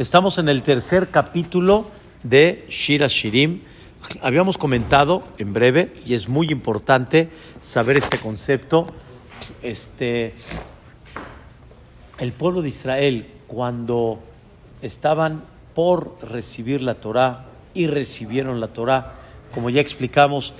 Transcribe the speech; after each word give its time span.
Estamos 0.00 0.38
en 0.38 0.48
el 0.48 0.62
tercer 0.62 1.10
capítulo 1.10 1.90
de 2.22 2.64
Shira 2.70 3.06
Shirim. 3.06 3.60
Habíamos 4.22 4.56
comentado 4.56 5.22
en 5.36 5.52
breve, 5.52 5.92
y 6.06 6.14
es 6.14 6.26
muy 6.26 6.50
importante 6.50 7.28
saber 7.60 7.98
este 7.98 8.16
concepto. 8.16 8.86
Este, 9.62 10.32
el 12.16 12.32
pueblo 12.32 12.62
de 12.62 12.70
Israel, 12.70 13.26
cuando 13.46 14.20
estaban 14.80 15.44
por 15.74 16.16
recibir 16.22 16.80
la 16.80 16.94
Torah 16.94 17.48
y 17.74 17.86
recibieron 17.86 18.58
la 18.58 18.68
Torah, 18.68 19.16
como 19.52 19.68
ya 19.68 19.82
explicamos, 19.82 20.54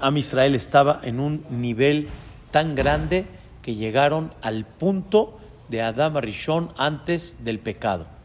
Am 0.00 0.16
Israel 0.16 0.54
estaba 0.54 1.02
en 1.04 1.20
un 1.20 1.44
nivel 1.50 2.08
tan 2.50 2.74
grande 2.74 3.26
que 3.60 3.74
llegaron 3.74 4.32
al 4.40 4.64
punto 4.64 5.38
de 5.68 5.82
Adam 5.82 6.16
Rishon 6.16 6.70
antes 6.78 7.44
del 7.44 7.58
pecado. 7.58 8.15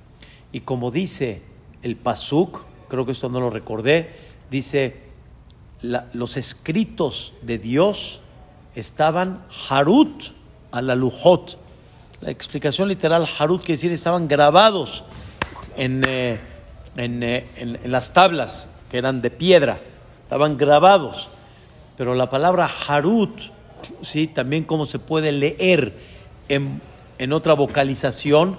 Y 0.52 0.62
como 0.62 0.92
dice 0.92 1.42
el 1.82 1.96
Pasuk, 1.96 2.62
creo 2.90 3.06
que 3.06 3.14
esto 3.14 3.30
no 3.30 3.40
lo 3.40 3.50
recordé, 3.50 4.12
dice, 4.50 4.98
los 5.82 6.38
escritos 6.38 7.34
de 7.42 7.58
Dios 7.58 8.20
estaban 8.76 9.44
Harut 9.70 10.24
a 10.72 10.82
la 10.82 10.96
Lujot. 10.96 11.58
La 12.22 12.30
explicación 12.30 12.88
literal 12.88 13.28
Harut 13.40 13.62
quiere 13.62 13.74
decir 13.74 13.92
estaban 13.92 14.28
grabados 14.28 15.04
en, 15.78 16.04
eh, 16.06 16.40
eh, 16.98 17.48
en, 17.58 17.76
en, 17.84 17.92
las 17.92 18.14
tablas 18.14 18.68
que 18.92 18.98
eran 18.98 19.22
de 19.22 19.32
piedra, 19.32 19.80
estaban 20.24 20.58
grabados. 20.58 21.30
Pero 21.98 22.14
la 22.14 22.30
palabra 22.30 22.70
Harut, 22.88 23.40
¿sí? 24.02 24.28
también 24.28 24.66
como 24.66 24.86
se 24.86 25.00
puede 25.00 25.32
leer 25.32 25.94
en, 26.50 26.82
en 27.18 27.34
otra 27.34 27.54
vocalización, 27.54 28.58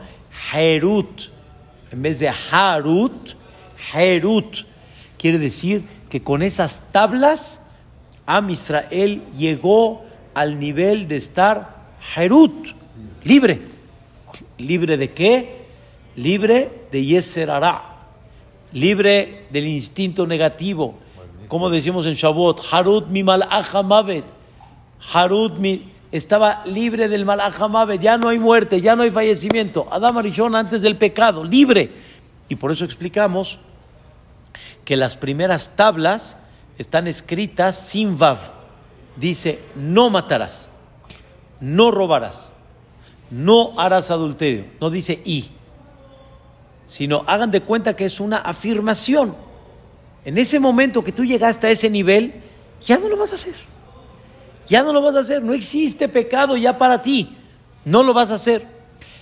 Herut 0.52 1.30
en 1.92 2.02
vez 2.02 2.18
de 2.18 2.30
Harut, 2.50 3.36
Herut. 3.92 4.66
Quiere 5.18 5.38
decir 5.38 5.82
que 6.08 6.22
con 6.22 6.42
esas 6.42 6.92
tablas, 6.92 7.66
Am 8.26 8.50
Israel 8.50 9.22
llegó 9.36 10.04
al 10.34 10.58
nivel 10.58 11.08
de 11.08 11.16
estar 11.16 11.76
Herut, 12.16 12.74
libre. 13.24 13.60
¿Libre 14.58 14.96
de 14.96 15.12
qué? 15.12 15.66
Libre 16.16 16.86
de 16.90 17.04
Yeser 17.04 17.50
libre 18.72 19.46
del 19.50 19.66
instinto 19.66 20.26
negativo. 20.26 20.94
Como 21.48 21.68
decimos 21.68 22.06
en 22.06 22.14
Shavuot, 22.14 22.62
Harut 22.70 23.08
mi 23.08 23.22
malach 23.22 23.74
mavet. 23.84 24.24
Harut 25.12 25.58
mi 25.58 25.91
estaba 26.12 26.62
libre 26.66 27.08
del 27.08 27.24
Malajamabe, 27.24 27.98
ya 27.98 28.18
no 28.18 28.28
hay 28.28 28.38
muerte, 28.38 28.82
ya 28.82 28.94
no 28.94 29.02
hay 29.02 29.10
fallecimiento. 29.10 29.88
Adam 29.90 30.18
Arishon 30.18 30.54
antes 30.54 30.82
del 30.82 30.96
pecado, 30.96 31.42
libre. 31.42 31.90
Y 32.50 32.56
por 32.56 32.70
eso 32.70 32.84
explicamos 32.84 33.58
que 34.84 34.96
las 34.96 35.16
primeras 35.16 35.74
tablas 35.74 36.36
están 36.76 37.06
escritas 37.06 37.76
sin 37.76 38.18
Vav. 38.18 38.38
Dice, 39.16 39.60
no 39.74 40.10
matarás, 40.10 40.68
no 41.60 41.90
robarás, 41.90 42.52
no 43.30 43.78
harás 43.80 44.10
adulterio. 44.10 44.66
No 44.80 44.90
dice 44.90 45.22
y, 45.24 45.50
sino 46.84 47.24
hagan 47.26 47.50
de 47.50 47.62
cuenta 47.62 47.96
que 47.96 48.04
es 48.04 48.20
una 48.20 48.36
afirmación. 48.36 49.34
En 50.26 50.36
ese 50.36 50.60
momento 50.60 51.02
que 51.02 51.12
tú 51.12 51.24
llegaste 51.24 51.68
a 51.68 51.70
ese 51.70 51.88
nivel, 51.88 52.34
ya 52.82 52.98
no 52.98 53.08
lo 53.08 53.16
vas 53.16 53.32
a 53.32 53.36
hacer. 53.36 53.71
Ya 54.68 54.82
no 54.82 54.92
lo 54.92 55.02
vas 55.02 55.14
a 55.16 55.20
hacer, 55.20 55.42
no 55.42 55.54
existe 55.54 56.08
pecado 56.08 56.56
ya 56.56 56.78
para 56.78 57.02
ti, 57.02 57.36
no 57.84 58.02
lo 58.02 58.14
vas 58.14 58.30
a 58.30 58.34
hacer. 58.34 58.66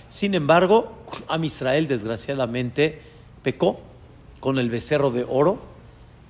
Sin 0.07 0.33
embargo, 0.35 0.91
Am 1.27 1.43
Israel 1.43 1.87
desgraciadamente 1.87 3.01
pecó 3.43 3.79
con 4.39 4.59
el 4.59 4.69
becerro 4.69 5.11
de 5.11 5.25
oro 5.27 5.59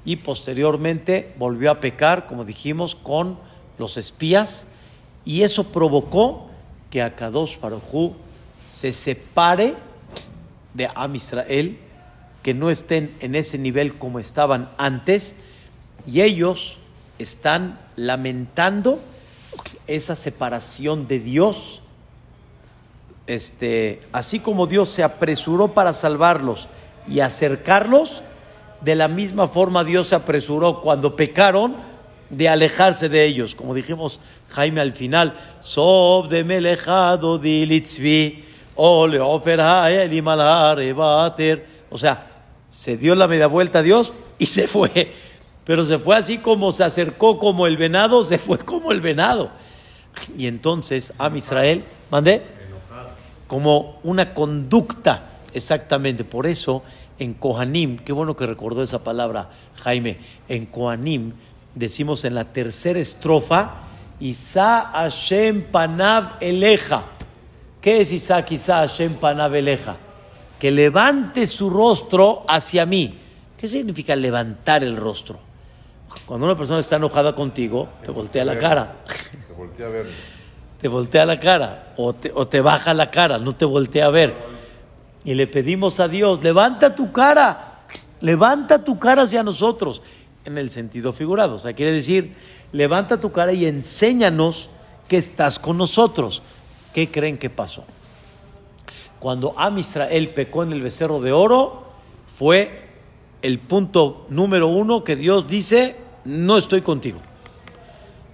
y 0.06 0.18
posteriormente 0.18 1.34
volvió 1.38 1.72
a 1.72 1.80
pecar, 1.80 2.28
como 2.28 2.46
dijimos, 2.46 2.96
con 2.96 3.38
los 3.78 3.98
espías. 3.98 4.66
Y 5.26 5.44
eso 5.44 5.66
provocó 5.66 6.50
que 6.90 7.02
Akadosh 7.02 7.60
Baruj 7.60 8.14
se 8.70 8.94
separe 8.94 9.76
de 10.74 10.90
Am 10.96 11.16
Israel, 11.16 11.78
que 12.44 12.54
no 12.54 12.70
estén 12.70 13.16
en 13.20 13.36
ese 13.36 13.58
nivel 13.58 13.98
como 13.98 14.20
estaban 14.20 14.72
antes. 14.78 15.36
Y 16.08 16.22
ellos 16.22 16.78
están 17.20 17.78
lamentando 17.96 19.00
esa 19.88 20.16
separación 20.16 21.08
de 21.08 21.20
Dios. 21.20 21.82
Este, 23.28 24.02
así 24.12 24.40
como 24.40 24.68
Dios 24.68 24.90
se 24.90 25.04
apresuró 25.04 25.74
para 25.74 25.94
salvarlos 25.94 26.68
y 27.08 27.20
acercarlos, 27.20 28.24
de 28.82 28.96
la 28.96 29.08
misma 29.08 29.48
forma 29.48 29.84
Dios 29.84 30.08
se 30.08 30.16
apresuró 30.16 30.82
cuando 30.82 31.16
pecaron 31.16 31.76
de 32.30 32.50
alejarse 32.50 33.10
de 33.10 33.26
ellos. 33.26 33.56
Como 33.56 33.74
dijimos 33.74 34.20
Jaime 34.50 34.82
al 34.82 34.92
final, 34.94 35.36
o 41.90 41.98
sea, 41.98 42.28
se 42.70 42.98
dio 42.98 43.16
la 43.16 43.28
media 43.28 43.48
vuelta 43.48 43.80
a 43.80 43.84
Dios 43.84 44.14
y 44.40 44.46
se 44.48 44.68
fue 44.68 45.14
pero 45.72 45.86
se 45.86 45.98
fue 46.00 46.18
así 46.18 46.38
como 46.38 46.74
se 46.74 46.84
acercó 46.84 47.40
como 47.40 47.66
el 47.66 47.78
venado, 47.78 48.26
se 48.26 48.38
fue 48.38 48.58
como 48.66 48.92
el 48.92 49.00
venado. 49.00 49.52
Y 50.38 50.48
entonces 50.48 51.14
a 51.18 51.34
Israel, 51.34 51.86
mandé, 52.10 52.42
como 53.48 53.98
una 54.04 54.34
conducta, 54.34 55.30
exactamente. 55.54 56.26
Por 56.26 56.46
eso 56.46 56.84
en 57.20 57.34
Kohanim, 57.34 58.00
qué 58.00 58.12
bueno 58.12 58.36
que 58.36 58.46
recordó 58.46 58.84
esa 58.84 59.02
palabra 59.02 59.50
Jaime, 59.78 60.18
en 60.50 60.66
Kohanim 60.66 61.32
decimos 61.74 62.26
en 62.26 62.36
la 62.36 62.52
tercera 62.52 63.00
estrofa, 63.00 63.76
Isa 64.20 64.92
Hashem 64.92 65.72
Panav 65.72 66.34
Eleja. 66.42 67.06
¿Qué 67.80 68.02
es 68.02 68.12
Isa 68.12 68.46
Isa 68.50 68.80
Hashem 68.80 69.14
Panav 69.14 69.56
Eleja? 69.56 69.96
Que 70.60 70.70
levante 70.70 71.48
su 71.48 71.70
rostro 71.70 72.44
hacia 72.50 72.86
mí. 72.86 73.18
¿Qué 73.58 73.70
significa 73.70 74.18
levantar 74.18 74.84
el 74.84 74.98
rostro? 74.98 75.51
Cuando 76.26 76.46
una 76.46 76.56
persona 76.56 76.80
está 76.80 76.98
enojada 76.98 77.36
contigo, 77.36 77.90
te 78.04 78.12
voltea 78.12 78.46
la 78.46 78.58
cara. 78.58 79.04
Te 79.48 79.54
voltea 79.54 79.88
a 79.88 79.90
ver. 79.90 80.08
Te 80.82 80.88
voltea 80.88 81.28
la 81.28 81.40
cara 81.40 81.94
o 81.96 82.12
te, 82.14 82.32
o 82.34 82.48
te 82.48 82.60
baja 82.60 82.96
la 82.96 83.12
cara, 83.12 83.38
no 83.38 83.56
te 83.56 83.66
voltea 83.66 84.08
a 84.08 84.10
ver. 84.10 84.36
Y 85.24 85.36
le 85.36 85.46
pedimos 85.46 86.00
a 86.00 86.08
Dios, 86.08 86.42
levanta 86.42 86.96
tu 86.96 87.12
cara, 87.12 87.84
levanta 88.20 88.84
tu 88.84 88.98
cara 88.98 89.22
hacia 89.22 89.44
nosotros, 89.44 90.02
en 90.44 90.58
el 90.58 90.72
sentido 90.72 91.14
figurado. 91.14 91.54
O 91.54 91.60
sea, 91.60 91.74
quiere 91.74 91.92
decir, 91.92 92.32
levanta 92.72 93.20
tu 93.20 93.32
cara 93.32 93.54
y 93.54 93.68
enséñanos 93.68 94.72
que 95.08 95.18
estás 95.18 95.60
con 95.60 95.78
nosotros. 95.78 96.42
¿Qué 96.96 97.12
creen 97.12 97.38
que 97.38 97.52
pasó? 97.52 97.84
Cuando 99.20 99.54
Am 99.58 99.78
Israel 99.78 100.30
pecó 100.30 100.64
en 100.64 100.74
el 100.74 100.82
becerro 100.82 101.22
de 101.22 101.32
oro, 101.32 101.84
fue 102.28 102.91
el 103.42 103.60
punto 103.60 104.26
número 104.30 104.68
uno 104.68 105.04
que 105.04 105.16
Dios 105.16 105.48
dice, 105.48 105.96
no 106.26 106.58
estoy 106.58 106.82
contigo. 106.82 107.20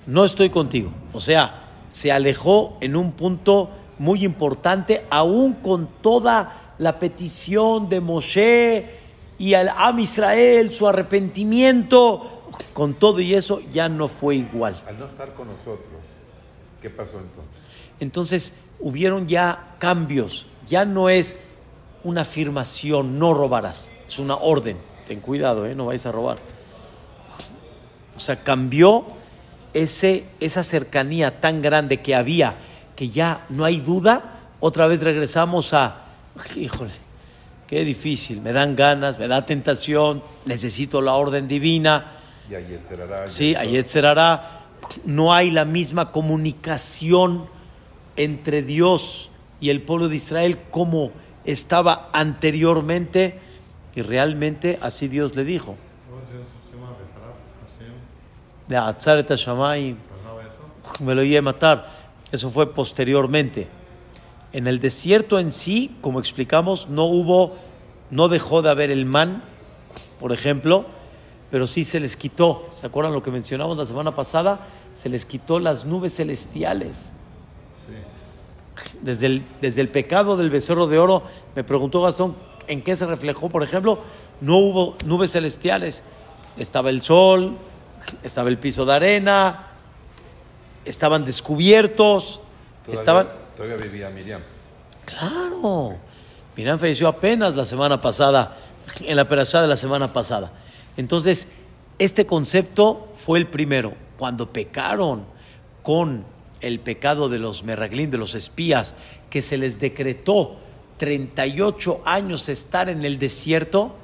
No 0.06 0.26
estoy 0.26 0.50
contigo. 0.50 0.92
O 1.14 1.20
sea, 1.20 1.86
se 1.90 2.12
alejó 2.12 2.78
en 2.82 2.96
un 2.96 3.14
punto 3.14 3.70
muy 4.00 4.24
importante, 4.24 5.06
aún 5.10 5.54
con 5.56 5.90
toda 6.02 6.76
la 6.78 7.00
petición 7.00 7.90
de 7.90 8.02
Moshe 8.02 8.86
y 9.38 9.54
al 9.54 9.70
Am 9.70 10.00
Israel, 10.00 10.72
su 10.72 10.88
arrepentimiento, 10.88 12.44
con 12.74 12.94
todo 12.94 13.20
y 13.20 13.34
eso 13.34 13.62
ya 13.72 13.90
no 13.90 14.08
fue 14.08 14.36
igual. 14.36 14.82
Al 14.88 15.00
no 15.00 15.08
estar 15.08 15.34
con 15.34 15.48
nosotros, 15.48 15.88
¿qué 16.82 16.90
pasó 16.90 17.20
entonces? 17.20 17.62
Entonces 18.00 18.54
hubieron 18.80 19.28
ya 19.28 19.76
cambios, 19.80 20.48
ya 20.68 20.86
no 20.86 21.10
es 21.10 21.38
una 22.04 22.22
afirmación, 22.22 23.18
no 23.18 23.34
robarás, 23.34 23.92
es 24.08 24.20
una 24.20 24.36
orden 24.36 24.78
ten 25.08 25.22
cuidado, 25.22 25.66
¿eh? 25.66 25.74
no 25.74 25.86
vais 25.86 26.06
a 26.06 26.12
robar. 26.12 26.38
O 28.16 28.20
sea, 28.20 28.44
cambió 28.44 29.06
ese, 29.74 30.26
esa 30.40 30.64
cercanía 30.64 31.40
tan 31.40 31.62
grande 31.62 32.02
que 32.02 32.16
había, 32.16 32.56
que 32.96 33.10
ya 33.10 33.46
no 33.50 33.64
hay 33.64 33.80
duda, 33.80 34.40
otra 34.60 34.88
vez 34.88 35.02
regresamos 35.04 35.74
a, 35.74 36.06
híjole, 36.56 36.92
qué 37.68 37.86
difícil, 37.86 38.42
me 38.42 38.54
dan 38.54 38.76
ganas, 38.76 39.20
me 39.20 39.28
da 39.28 39.46
tentación, 39.46 40.24
necesito 40.46 41.02
la 41.02 41.14
orden 41.14 41.48
divina. 41.48 42.14
Y 42.50 42.56
ahí 42.56 42.80
Sí, 43.26 43.56
ahí 43.56 43.82
será. 43.84 44.64
No 45.06 45.34
hay 45.34 45.52
la 45.52 45.66
misma 45.66 46.12
comunicación 46.12 47.48
entre 48.16 48.64
Dios 48.64 49.30
y 49.60 49.70
el 49.70 49.82
pueblo 49.82 50.08
de 50.08 50.16
Israel 50.16 50.60
como 50.72 51.12
estaba 51.46 52.10
anteriormente 52.14 53.40
y 53.98 54.04
realmente 54.04 54.78
así 54.84 55.08
Dios 55.08 55.36
le 55.36 55.44
dijo. 55.44 55.76
De 58.68 58.78
Atzaret 58.78 59.28
me 61.00 61.16
lo 61.16 61.24
iba 61.24 61.40
a 61.40 61.42
matar. 61.42 61.88
Eso 62.32 62.52
fue 62.52 62.72
posteriormente. 62.76 63.68
En 64.54 64.68
el 64.68 64.78
desierto 64.78 65.40
en 65.40 65.52
sí, 65.52 65.98
como 66.02 66.20
explicamos, 66.20 66.90
no 66.90 67.06
hubo 67.06 67.58
No 68.12 68.30
dejó 68.30 68.62
de 68.62 68.70
haber 68.70 68.92
el 68.92 69.08
man, 69.08 69.42
por 70.20 70.32
ejemplo, 70.32 70.86
pero 71.50 71.66
sí 71.66 71.84
se 71.84 72.00
les 72.00 72.16
quitó. 72.16 72.68
¿Se 72.70 72.86
acuerdan 72.86 73.14
lo 73.14 73.24
que 73.24 73.32
mencionamos 73.32 73.78
la 73.78 73.88
semana 73.88 74.14
pasada? 74.14 74.60
Se 74.94 75.10
les 75.10 75.26
quitó 75.26 75.58
las 75.58 75.86
nubes 75.86 76.16
celestiales. 76.16 77.14
Desde 79.02 79.26
el, 79.26 79.44
desde 79.60 79.82
el 79.82 79.90
pecado 79.90 80.38
del 80.38 80.52
becerro 80.52 80.86
de 80.86 81.00
oro, 81.00 81.24
me 81.56 81.64
preguntó 81.64 82.04
Gastón, 82.04 82.36
¿en 82.68 82.82
qué 82.82 82.96
se 82.96 83.06
reflejó? 83.06 83.50
Por 83.50 83.64
ejemplo, 83.64 84.00
no 84.42 84.58
hubo 84.58 84.96
nubes 85.06 85.32
celestiales. 85.32 86.04
Estaba 86.58 86.90
el 86.90 87.02
sol, 87.02 87.58
estaba 88.24 88.50
el 88.50 88.58
piso 88.58 88.86
de 88.86 88.94
arena, 88.94 89.68
estaban 90.86 91.24
descubiertos, 91.26 92.42
Todavía, 92.86 93.00
estaban... 93.00 93.28
todavía 93.56 93.78
vivía 93.78 94.10
Miriam. 94.10 94.42
Claro. 95.06 95.98
Miriam 96.56 96.80
falleció 96.80 97.08
apenas 97.08 97.56
la 97.56 97.66
semana 97.66 98.02
pasada, 98.02 98.58
en 99.02 99.16
la 99.16 99.24
operación 99.24 99.62
de 99.62 99.68
la 99.68 99.76
semana 99.76 100.14
pasada. 100.14 100.52
Entonces, 100.96 101.50
este 102.00 102.26
concepto 102.26 103.10
fue 103.16 103.40
el 103.40 103.48
primero. 103.48 103.94
Cuando 104.18 104.52
pecaron 104.52 105.26
con 105.84 106.26
el 106.62 106.80
pecado 106.80 107.30
de 107.30 107.40
los 107.40 107.64
merraglín, 107.64 108.10
de 108.10 108.18
los 108.18 108.34
espías, 108.36 108.96
que 109.30 109.42
se 109.42 109.58
les 109.58 109.80
decretó 109.80 110.58
38 110.98 112.02
años 112.06 112.50
estar 112.50 112.90
en 112.90 113.06
el 113.06 113.20
desierto, 113.20 113.96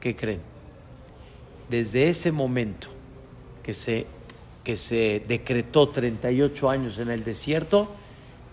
¿qué 0.00 0.16
creen? 0.16 0.40
Desde 1.68 2.08
ese 2.08 2.32
momento 2.32 2.88
que 3.62 3.72
se, 3.72 4.06
que 4.64 4.76
se 4.76 5.24
decretó 5.26 5.88
38 5.88 6.70
años 6.70 6.98
en 6.98 7.10
el 7.10 7.22
desierto, 7.22 7.88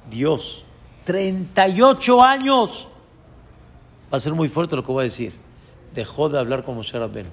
Dios, 0.10 0.64
38 1.06 2.24
años, 2.24 2.88
va 4.14 4.18
a 4.18 4.22
ser 4.22 4.34
muy 4.34 4.50
fuerte 4.50 4.76
lo 4.76 4.84
que 4.84 4.92
voy 4.92 5.02
a 5.02 5.04
decir, 5.06 5.34
dejó 5.94 6.30
de 6.30 6.40
hablar 6.40 6.64
con 6.64 6.76
Moshe 6.76 6.98
Rabbeinu. 6.98 7.30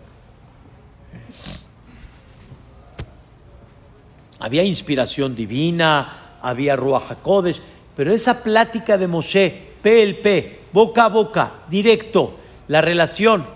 Había 4.39 4.63
inspiración 4.63 5.35
divina, 5.35 6.39
había 6.43 6.77
Ruach 6.77 7.11
HaKodesh, 7.11 7.61
pero 7.97 8.13
esa 8.13 8.43
plática 8.43 8.99
de 8.99 9.07
Moshe, 9.07 9.74
PLP, 9.85 10.73
boca 10.73 11.05
a 11.05 11.09
boca, 11.09 11.53
directo, 11.69 12.33
la 12.69 12.81
relación, 12.81 13.47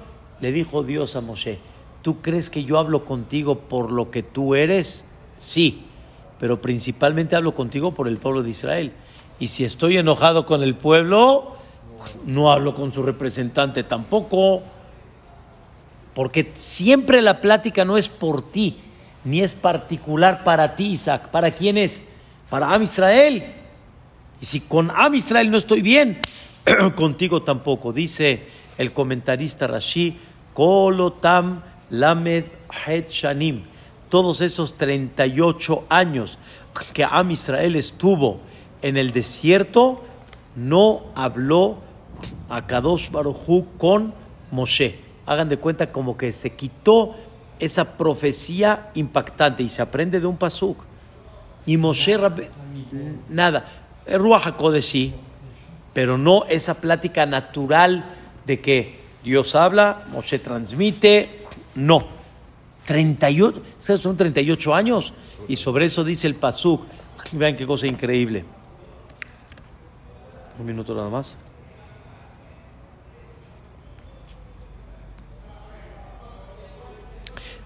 le 0.41 0.53
dijo 0.53 0.83
Dios 0.83 1.17
a 1.17 1.23
Moshe, 1.23 1.59
¿tú 2.03 2.21
crees 2.21 2.51
que 2.51 2.65
yo 2.65 2.79
hablo 2.79 3.07
contigo 3.07 3.61
por 3.61 3.91
lo 3.91 4.11
que 4.11 4.23
tú 4.23 4.55
eres? 4.55 5.07
Sí, 5.39 5.85
pero 6.39 6.61
principalmente 6.61 7.35
hablo 7.35 7.55
contigo 7.55 7.95
por 7.95 8.09
el 8.09 8.19
pueblo 8.19 8.43
de 8.43 8.51
Israel. 8.51 8.93
Y 9.41 9.49
si 9.49 9.65
estoy 9.65 9.97
enojado 9.97 10.45
con 10.45 10.63
el 10.63 10.75
pueblo, 10.75 11.57
no 12.27 12.53
hablo 12.53 12.75
con 12.75 12.93
su 12.93 13.03
representante 13.03 13.83
tampoco, 13.83 14.63
porque 16.13 16.53
siempre 16.57 17.23
la 17.23 17.41
plática 17.41 17.87
no 17.87 17.97
es 17.97 18.11
por 18.11 18.51
ti, 18.51 18.77
ni 19.25 19.41
es 19.41 19.55
particular 19.55 20.45
para 20.45 20.77
ti, 20.77 20.89
Isaac. 20.93 21.29
¿Para 21.31 21.53
quién 21.53 21.79
es? 21.79 22.03
Para 22.51 22.75
Am 22.75 22.83
Israel. 22.83 23.55
Y 24.41 24.47
si 24.47 24.61
con 24.61 24.91
Am 24.91 25.15
Israel 25.15 25.51
no 25.51 25.59
estoy 25.59 25.83
bien, 25.83 26.19
contigo 26.97 27.43
tampoco. 27.43 27.93
Dice 27.93 28.47
el 28.79 28.93
comentarista 28.93 29.67
Rashi, 29.67 30.17
Kolotam 30.55 31.63
Lamed 31.91 32.45
Het 32.87 33.11
Shanim. 33.11 33.65
Todos 34.09 34.41
esos 34.41 34.75
38 34.77 35.85
años 35.89 36.39
que 36.95 37.05
Am 37.05 37.31
Israel 37.31 37.77
estuvo 37.77 38.41
en 38.81 38.97
el 38.97 39.11
desierto, 39.11 40.05
no 40.55 41.07
habló 41.15 41.79
a 42.49 42.67
Kadosh 42.67 43.11
Barujú 43.11 43.67
con 43.77 44.15
Moshe. 44.51 44.99
Hagan 45.27 45.49
de 45.49 45.59
cuenta 45.59 45.93
como 45.93 46.17
que 46.17 46.33
se 46.33 46.55
quitó 46.55 47.15
esa 47.59 47.97
profecía 47.97 48.91
impactante 48.95 49.63
y 49.63 49.69
se 49.69 49.83
aprende 49.83 50.21
de 50.21 50.27
un 50.27 50.37
pasuk. 50.37 50.85
Y 51.67 51.77
Moshe 51.77 52.19
nada, 53.29 53.67
Ruach 54.17 54.47
HaKodesh 54.47 54.85
sí, 54.85 55.15
pero 55.93 56.17
no 56.17 56.45
esa 56.47 56.81
plática 56.81 57.27
natural 57.27 58.05
de 58.47 58.61
que 58.61 59.01
Dios 59.23 59.55
habla, 59.55 60.05
Moshe 60.13 60.39
transmite, 60.39 61.41
no. 61.75 62.19
38, 62.87 63.63
son 63.99 64.17
38 64.17 64.75
años 64.75 65.13
y 65.47 65.57
sobre 65.57 65.85
eso 65.85 66.05
dice 66.05 66.27
el 66.27 66.35
pasuk. 66.35 66.83
Vean 67.33 67.57
qué 67.57 67.67
cosa 67.67 67.87
increíble. 67.87 68.45
Un 70.59 70.67
minuto 70.67 70.95
nada 70.95 71.11
más. 71.11 71.37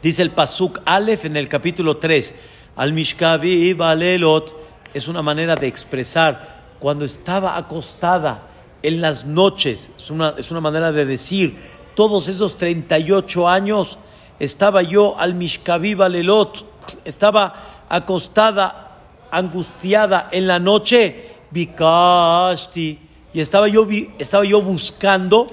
Dice 0.02 0.22
el 0.22 0.30
Pasuk 0.32 0.80
Aleph 0.84 1.26
en 1.26 1.36
el 1.36 1.48
capítulo 1.48 1.98
3, 1.98 2.34
al 2.74 2.92
Mishkavi 2.92 3.72
Balelot, 3.72 4.56
es 4.94 5.08
una 5.08 5.22
manera 5.22 5.54
de 5.54 5.66
expresar 5.66 6.62
cuando 6.78 7.04
estaba 7.04 7.56
acostada 7.56 8.48
en 8.82 9.00
las 9.00 9.24
noches, 9.24 9.90
es 9.96 10.10
una, 10.10 10.34
es 10.36 10.50
una 10.50 10.60
manera 10.60 10.90
de 10.90 11.04
decir, 11.04 11.56
todos 11.94 12.28
esos 12.28 12.56
38 12.56 13.48
años 13.48 13.98
estaba 14.40 14.82
yo 14.82 15.18
al 15.18 15.34
Mishkavi 15.34 15.94
Balelot, 15.94 16.64
estaba 17.04 17.54
acostada, 17.88 18.98
angustiada 19.30 20.28
en 20.32 20.46
la 20.48 20.58
noche, 20.58 21.36
Bikashti, 21.50 22.98
y 23.32 23.40
estaba 23.40 23.68
yo, 23.68 23.86
estaba 24.18 24.44
yo 24.44 24.60
buscando, 24.60 25.46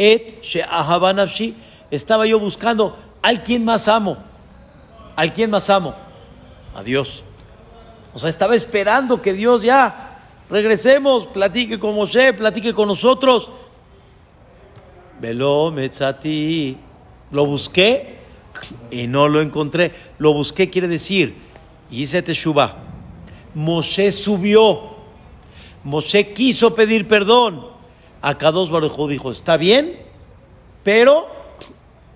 Et 0.00 0.40
estaba 1.90 2.24
yo 2.24 2.38
buscando 2.38 2.96
¿Al 3.20 3.42
quién 3.42 3.64
más 3.64 3.88
amo? 3.88 4.16
¿Al 5.16 5.32
quién 5.32 5.50
más 5.50 5.68
amo? 5.70 5.94
A 6.74 6.82
Dios. 6.84 7.24
O 8.18 8.20
sea, 8.20 8.30
estaba 8.30 8.56
esperando 8.56 9.22
que 9.22 9.32
Dios 9.32 9.62
ya 9.62 10.18
regresemos, 10.50 11.28
platique 11.28 11.78
con 11.78 11.94
Moshe, 11.94 12.32
platique 12.32 12.74
con 12.74 12.88
nosotros. 12.88 13.48
Velo 15.20 15.70
metzati. 15.70 16.76
Lo 17.30 17.46
busqué 17.46 18.18
y 18.90 19.06
no 19.06 19.28
lo 19.28 19.40
encontré. 19.40 19.92
Lo 20.18 20.32
busqué 20.32 20.68
quiere 20.68 20.88
decir, 20.88 21.36
hice 21.92 22.20
teshuva. 22.20 22.78
Moshe 23.54 24.10
subió. 24.10 24.96
Moshe 25.84 26.32
quiso 26.32 26.74
pedir 26.74 27.06
perdón. 27.06 27.68
Akados 28.20 28.72
Baruj 28.72 29.08
dijo, 29.08 29.30
está 29.30 29.56
bien, 29.56 29.96
pero 30.82 31.28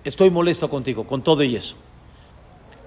estoy 0.03 0.31
molesto 0.31 0.69
contigo, 0.69 1.07
con 1.07 1.23
todo 1.23 1.45
y 1.45 1.55
eso. 1.55 1.77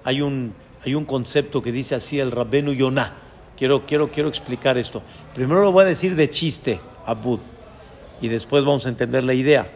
Hay 0.04 0.20
un, 0.20 0.52
hay 0.86 0.94
un 0.94 1.04
concepto 1.04 1.60
que 1.60 1.72
dice 1.72 1.96
así 1.96 2.20
el 2.20 2.30
Rabbenu 2.30 2.72
Yonah. 2.72 3.12
Quiero, 3.56 3.84
quiero, 3.86 4.12
quiero 4.12 4.28
explicar 4.28 4.78
esto. 4.78 5.02
Primero 5.34 5.60
lo 5.60 5.72
voy 5.72 5.82
a 5.82 5.86
decir 5.88 6.14
de 6.14 6.30
chiste, 6.30 6.78
Abud, 7.04 7.40
y 8.20 8.28
después 8.28 8.64
vamos 8.64 8.86
a 8.86 8.90
entender 8.90 9.24
la 9.24 9.34
idea. 9.34 9.68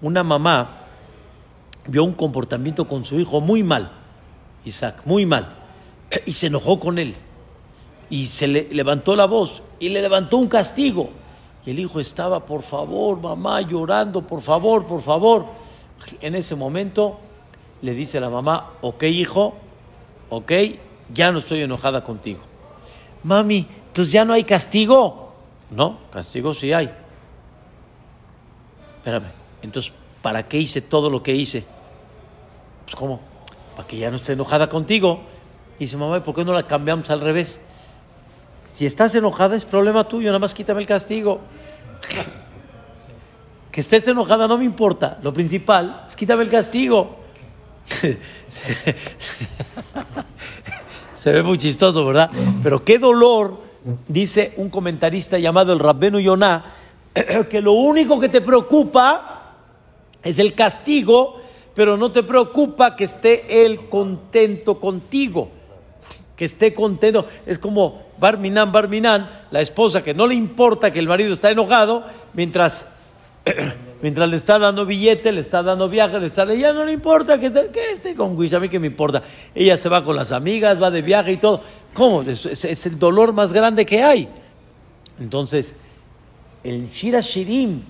Una 0.00 0.22
mamá 0.22 0.86
vio 1.86 2.02
un 2.02 2.14
comportamiento 2.14 2.88
con 2.88 3.04
su 3.04 3.20
hijo 3.20 3.42
muy 3.42 3.62
mal, 3.62 3.92
Isaac, 4.64 5.02
muy 5.04 5.26
mal, 5.26 5.54
y 6.24 6.32
se 6.32 6.46
enojó 6.46 6.80
con 6.80 6.98
él. 6.98 7.14
Y 8.08 8.24
se 8.24 8.48
le 8.48 8.62
levantó 8.72 9.16
la 9.16 9.26
voz 9.26 9.62
y 9.78 9.90
le 9.90 10.00
levantó 10.00 10.38
un 10.38 10.48
castigo. 10.48 11.10
Y 11.66 11.72
el 11.72 11.78
hijo 11.78 12.00
estaba, 12.00 12.46
por 12.46 12.62
favor, 12.62 13.20
mamá, 13.20 13.60
llorando, 13.60 14.26
por 14.26 14.40
favor, 14.40 14.86
por 14.86 15.02
favor. 15.02 15.44
En 16.22 16.34
ese 16.34 16.54
momento 16.54 17.18
le 17.82 17.92
dice 17.92 18.18
la 18.18 18.30
mamá, 18.30 18.72
ok 18.80 19.02
hijo, 19.02 19.58
ok, 20.36 20.52
ya 21.12 21.32
no 21.32 21.38
estoy 21.38 21.62
enojada 21.62 22.04
contigo. 22.04 22.40
Mami, 23.22 23.66
entonces 23.88 24.12
ya 24.12 24.24
no 24.24 24.32
hay 24.32 24.44
castigo. 24.44 25.32
No, 25.70 25.98
castigo 26.10 26.54
sí 26.54 26.72
hay. 26.72 26.92
Espérame, 28.98 29.32
entonces, 29.62 29.92
¿para 30.22 30.46
qué 30.48 30.58
hice 30.58 30.80
todo 30.80 31.10
lo 31.10 31.22
que 31.22 31.34
hice? 31.34 31.64
Pues 32.84 32.96
¿cómo? 32.96 33.20
Para 33.76 33.86
que 33.86 33.96
ya 33.96 34.10
no 34.10 34.16
esté 34.16 34.32
enojada 34.32 34.68
contigo. 34.68 35.22
Y 35.78 35.84
dice, 35.84 35.96
mamá, 35.96 36.22
¿por 36.22 36.34
qué 36.34 36.44
no 36.44 36.52
la 36.52 36.66
cambiamos 36.66 37.10
al 37.10 37.20
revés? 37.20 37.60
Si 38.66 38.86
estás 38.86 39.14
enojada 39.14 39.56
es 39.56 39.64
problema 39.64 40.08
tuyo, 40.08 40.28
nada 40.28 40.38
más 40.38 40.54
quítame 40.54 40.80
el 40.80 40.86
castigo. 40.86 41.40
Que 43.70 43.80
estés 43.80 44.06
enojada 44.06 44.46
no 44.46 44.56
me 44.56 44.64
importa. 44.64 45.18
Lo 45.20 45.32
principal 45.32 46.04
es 46.06 46.14
quítame 46.14 46.44
el 46.44 46.48
castigo. 46.48 47.23
Se 51.14 51.32
ve 51.32 51.42
muy 51.42 51.58
chistoso, 51.58 52.04
¿verdad? 52.04 52.30
Pero 52.62 52.84
qué 52.84 52.98
dolor, 52.98 53.60
dice 54.08 54.52
un 54.56 54.70
comentarista 54.70 55.38
llamado 55.38 55.72
el 55.72 55.78
Rabbenu 55.78 56.20
Yonah, 56.20 56.64
que 57.50 57.60
lo 57.60 57.72
único 57.72 58.20
que 58.20 58.28
te 58.28 58.40
preocupa 58.40 59.54
es 60.22 60.38
el 60.38 60.54
castigo, 60.54 61.40
pero 61.74 61.96
no 61.96 62.12
te 62.12 62.22
preocupa 62.22 62.96
que 62.96 63.04
esté 63.04 63.64
él 63.64 63.88
contento 63.88 64.80
contigo. 64.80 65.50
Que 66.36 66.46
esté 66.46 66.72
contento. 66.72 67.26
Es 67.46 67.58
como 67.58 68.02
Barminan, 68.18 68.72
Barminan, 68.72 69.30
la 69.50 69.60
esposa 69.60 70.02
que 70.02 70.14
no 70.14 70.26
le 70.26 70.34
importa 70.34 70.90
que 70.90 70.98
el 70.98 71.06
marido 71.06 71.32
está 71.32 71.50
enojado, 71.50 72.04
mientras 72.32 72.88
Mientras 74.02 74.28
le 74.28 74.36
está 74.36 74.58
dando 74.58 74.84
billete, 74.84 75.32
le 75.32 75.40
está 75.40 75.62
dando 75.62 75.88
viaje, 75.88 76.18
le 76.20 76.26
está 76.26 76.44
de 76.44 76.58
ya 76.58 76.72
no 76.72 76.84
le 76.84 76.92
importa 76.92 77.38
que 77.40 77.46
esté, 77.46 78.14
con 78.14 78.36
Wish, 78.36 78.54
a 78.54 78.60
mí 78.60 78.68
que 78.68 78.78
me 78.78 78.86
importa. 78.88 79.22
Ella 79.54 79.76
se 79.76 79.88
va 79.88 80.04
con 80.04 80.14
las 80.16 80.30
amigas, 80.32 80.82
va 80.82 80.90
de 80.90 81.00
viaje 81.00 81.32
y 81.32 81.36
todo. 81.38 81.62
¿Cómo? 81.94 82.22
Es, 82.22 82.44
es- 82.44 82.64
es 82.64 82.86
el 82.86 82.98
dolor 82.98 83.32
más 83.32 83.52
grande 83.52 83.86
que 83.86 84.02
hay. 84.02 84.28
Entonces, 85.18 85.76
el 86.62 86.90
Shira 86.90 87.20
Shirim, 87.20 87.82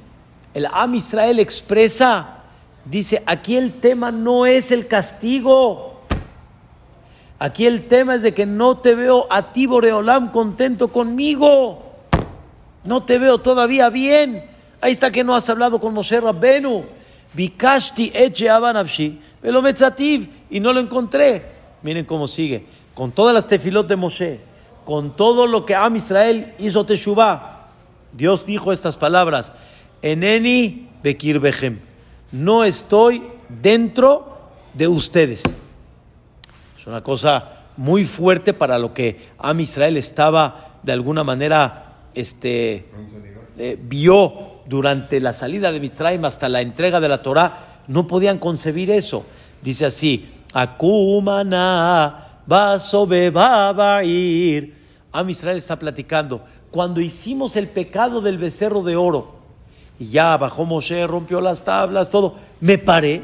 el 0.52 0.66
Am 0.70 0.94
Israel 0.94 1.40
expresa, 1.40 2.42
dice, 2.84 3.23
aquí 3.26 3.56
el 3.56 3.73
tema 3.73 4.12
no 4.12 4.46
es 4.46 4.70
el 4.70 4.87
castigo. 4.87 6.02
Aquí 7.40 7.66
el 7.66 7.88
tema 7.88 8.14
es 8.14 8.23
de 8.23 8.32
que 8.34 8.46
no 8.46 8.78
te 8.78 8.94
veo 8.94 9.26
a 9.30 9.52
ti, 9.52 9.66
Boreolam, 9.66 10.30
contento 10.30 10.88
conmigo. 10.88 11.82
No 12.84 13.02
te 13.02 13.18
veo 13.18 13.38
todavía 13.38 13.88
bien. 13.90 14.44
Ahí 14.84 14.92
está 14.92 15.10
que 15.10 15.24
no 15.24 15.34
has 15.34 15.48
hablado 15.48 15.80
con 15.80 15.94
Moshe 15.94 16.20
Rabbenu. 16.20 16.84
Bikashti 17.32 18.12
eche 18.14 18.50
abanavshi, 18.50 19.18
velo 19.42 19.62
metzativ, 19.62 20.28
y 20.50 20.60
no 20.60 20.74
lo 20.74 20.80
encontré. 20.80 21.42
Miren 21.82 22.04
cómo 22.04 22.26
sigue. 22.26 22.66
Con 22.92 23.10
todas 23.10 23.34
las 23.34 23.48
tefilot 23.48 23.88
de 23.88 23.96
Moshe, 23.96 24.40
con 24.84 25.16
todo 25.16 25.46
lo 25.46 25.64
que 25.64 25.74
Am 25.74 25.96
Israel 25.96 26.52
hizo 26.58 26.84
Teshuvah, 26.84 27.70
Dios 28.12 28.44
dijo 28.44 28.72
estas 28.72 28.98
palabras: 28.98 29.52
Eneni 30.02 30.90
bekir 31.02 31.40
behem. 31.40 31.80
No 32.30 32.62
estoy 32.62 33.22
dentro 33.48 34.36
de 34.74 34.86
ustedes. 34.86 35.44
Es 36.78 36.86
una 36.86 37.02
cosa 37.02 37.52
muy 37.78 38.04
fuerte 38.04 38.52
para 38.52 38.78
lo 38.78 38.92
que 38.92 39.16
Am 39.38 39.60
Israel 39.60 39.96
estaba 39.96 40.78
de 40.82 40.92
alguna 40.92 41.24
manera 41.24 42.00
este, 42.12 42.84
eh, 43.56 43.78
vio 43.80 44.53
durante 44.66 45.21
la 45.21 45.33
salida 45.33 45.73
de 45.73 45.80
Mitzrayim 45.80 46.25
hasta 46.25 46.49
la 46.49 46.61
entrega 46.61 47.00
de 47.00 47.09
la 47.09 47.23
Torah. 47.23 47.80
No 47.87 48.06
podían 48.06 48.38
concebir 48.38 48.90
eso. 48.90 49.25
Dice 49.62 49.87
así: 49.87 50.28
Akumana 50.52 52.25
basobebabair. 52.47 54.75
Am 55.12 55.30
Israel 55.30 55.59
está 55.59 55.78
platicando. 55.78 56.42
Cuando 56.71 57.00
hicimos 57.00 57.56
el 57.56 57.68
pecado 57.68 58.21
del 58.21 58.38
becerro 58.38 58.83
de 58.83 58.97
oro, 58.97 59.35
y 59.99 60.06
ya 60.06 60.37
bajó 60.37 60.64
Moshe, 60.64 61.06
rompió 61.06 61.40
las 61.40 61.62
tablas, 61.62 62.11
todo, 62.11 62.35
me 62.61 62.78
paré. 62.78 63.23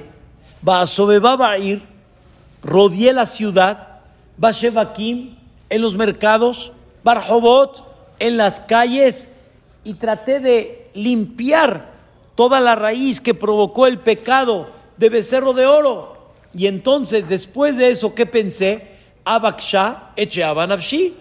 Basobebabair 0.62 1.82
rodeé 2.62 3.12
la 3.12 3.26
ciudad, 3.26 4.00
Bashevakim, 4.36 5.36
en 5.68 5.82
los 5.82 5.96
mercados, 5.96 6.72
Barjobot, 7.02 7.84
en 8.18 8.36
las 8.36 8.60
calles, 8.60 9.30
y 9.82 9.94
traté 9.94 10.40
de 10.40 10.79
limpiar 10.94 11.90
toda 12.34 12.60
la 12.60 12.74
raíz 12.74 13.20
que 13.20 13.34
provocó 13.34 13.86
el 13.86 13.98
pecado 13.98 14.68
de 14.96 15.08
becerro 15.08 15.52
de 15.52 15.66
oro. 15.66 16.16
Y 16.54 16.66
entonces, 16.66 17.28
después 17.28 17.76
de 17.76 17.90
eso, 17.90 18.14
¿qué 18.14 18.26
pensé? 18.26 18.86
Abaksha, 19.24 20.12
eche 20.16 20.42
abanavshi. 20.42 21.14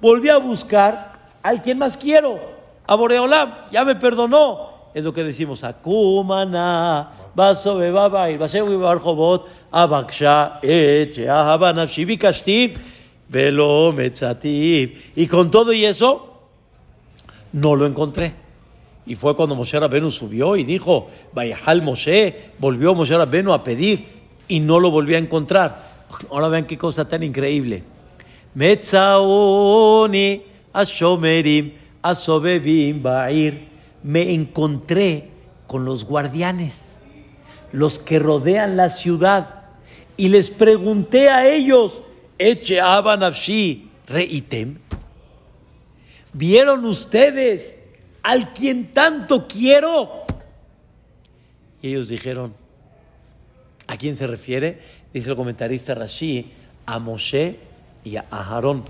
Volví 0.00 0.28
a 0.28 0.38
buscar 0.38 1.10
al 1.42 1.62
quien 1.62 1.78
más 1.78 1.96
quiero, 1.96 2.38
a 2.86 2.94
Boreolam, 2.94 3.54
ya 3.70 3.84
me 3.84 3.94
perdonó. 3.94 4.70
Es 4.94 5.04
lo 5.04 5.12
que 5.12 5.22
decimos, 5.22 5.62
Akumana, 5.64 7.10
Baso 7.34 7.76
bebabair, 7.76 8.38
barjobot, 8.38 9.46
Abaksha, 9.70 10.58
eche 10.62 11.28
abanavshi, 11.28 12.04
Bikashtiv, 12.04 12.78
velo. 13.28 13.94
Y 15.14 15.26
con 15.26 15.50
todo 15.50 15.72
y 15.72 15.84
eso, 15.84 16.40
no 17.52 17.76
lo 17.76 17.86
encontré. 17.86 18.34
Y 19.06 19.14
fue 19.14 19.34
cuando 19.34 19.56
Moshe 19.56 19.78
Rabenu 19.78 20.10
subió 20.10 20.56
y 20.56 20.64
dijo, 20.64 21.08
Vayahal 21.32 21.82
Moshe, 21.82 22.50
volvió 22.58 22.94
Moshe 22.94 23.16
Rabenu 23.16 23.52
a 23.52 23.64
pedir 23.64 24.06
y 24.46 24.60
no 24.60 24.78
lo 24.78 24.90
volvió 24.90 25.16
a 25.16 25.20
encontrar. 25.20 25.90
Ahora 26.30 26.48
vean 26.48 26.66
qué 26.66 26.76
cosa 26.76 27.08
tan 27.08 27.22
increíble. 27.22 27.82
Ashomerim 32.02 33.02
ba'ir. 33.02 33.68
Me 34.02 34.32
encontré 34.32 35.28
con 35.66 35.84
los 35.84 36.04
guardianes, 36.04 36.98
los 37.70 37.98
que 37.98 38.18
rodean 38.18 38.76
la 38.76 38.88
ciudad, 38.88 39.66
y 40.16 40.30
les 40.30 40.50
pregunté 40.50 41.28
a 41.28 41.46
ellos, 41.46 42.02
Eche 42.38 42.80
abanavshi 42.80 43.90
reitem. 44.08 44.78
¿Vieron 46.32 46.86
ustedes 46.86 47.76
al 48.22 48.52
quien 48.52 48.92
tanto 48.92 49.46
quiero? 49.48 50.24
Y 51.82 51.88
ellos 51.88 52.08
dijeron, 52.08 52.54
¿a 53.86 53.96
quién 53.96 54.16
se 54.16 54.26
refiere? 54.26 54.80
Dice 55.12 55.30
el 55.30 55.36
comentarista 55.36 55.94
Rashi, 55.94 56.52
a 56.86 56.98
Moshe 56.98 57.58
y 58.04 58.16
a 58.16 58.26
Aarón. 58.30 58.84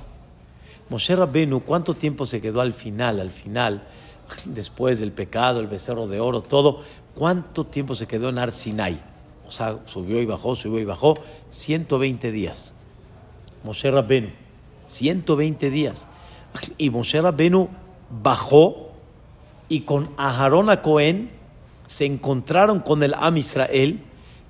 Moshe 0.88 1.14
Rabbenu, 1.14 1.60
¿cuánto 1.60 1.94
tiempo 1.94 2.26
se 2.26 2.40
quedó 2.40 2.60
al 2.60 2.72
final? 2.72 3.20
Al 3.20 3.30
final, 3.30 3.82
después 4.44 4.98
del 4.98 5.12
pecado, 5.12 5.60
el 5.60 5.68
becerro 5.68 6.08
de 6.08 6.18
oro, 6.18 6.42
todo, 6.42 6.82
¿cuánto 7.14 7.64
tiempo 7.64 7.94
se 7.94 8.08
quedó 8.08 8.28
en 8.28 8.38
Ar 8.38 8.50
Sinai? 8.50 9.00
O 9.46 9.52
sea, 9.52 9.78
subió 9.86 10.20
y 10.20 10.26
bajó, 10.26 10.56
subió 10.56 10.80
y 10.80 10.84
bajó, 10.84 11.14
120 11.48 12.32
días. 12.32 12.74
Moshe 13.62 13.90
Rabbenu, 13.90 14.30
120 14.84 15.70
días. 15.70 16.08
Y 16.76 16.90
Moshe 16.90 17.20
Rabbenu 17.20 17.68
bajó 18.22 18.89
y 19.70 19.82
con 19.82 20.10
Aharón 20.18 20.68
a 20.68 20.82
Cohen 20.82 21.30
se 21.86 22.04
encontraron 22.04 22.80
con 22.80 23.02
el 23.02 23.14
Am 23.14 23.36
Israel. 23.38 24.00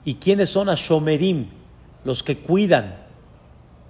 ¿Y 0.05 0.15
quiénes 0.15 0.51
son 0.51 0.69
Ashomerim? 0.69 1.49
Los 2.05 2.23
que 2.23 2.39
cuidan. 2.39 3.07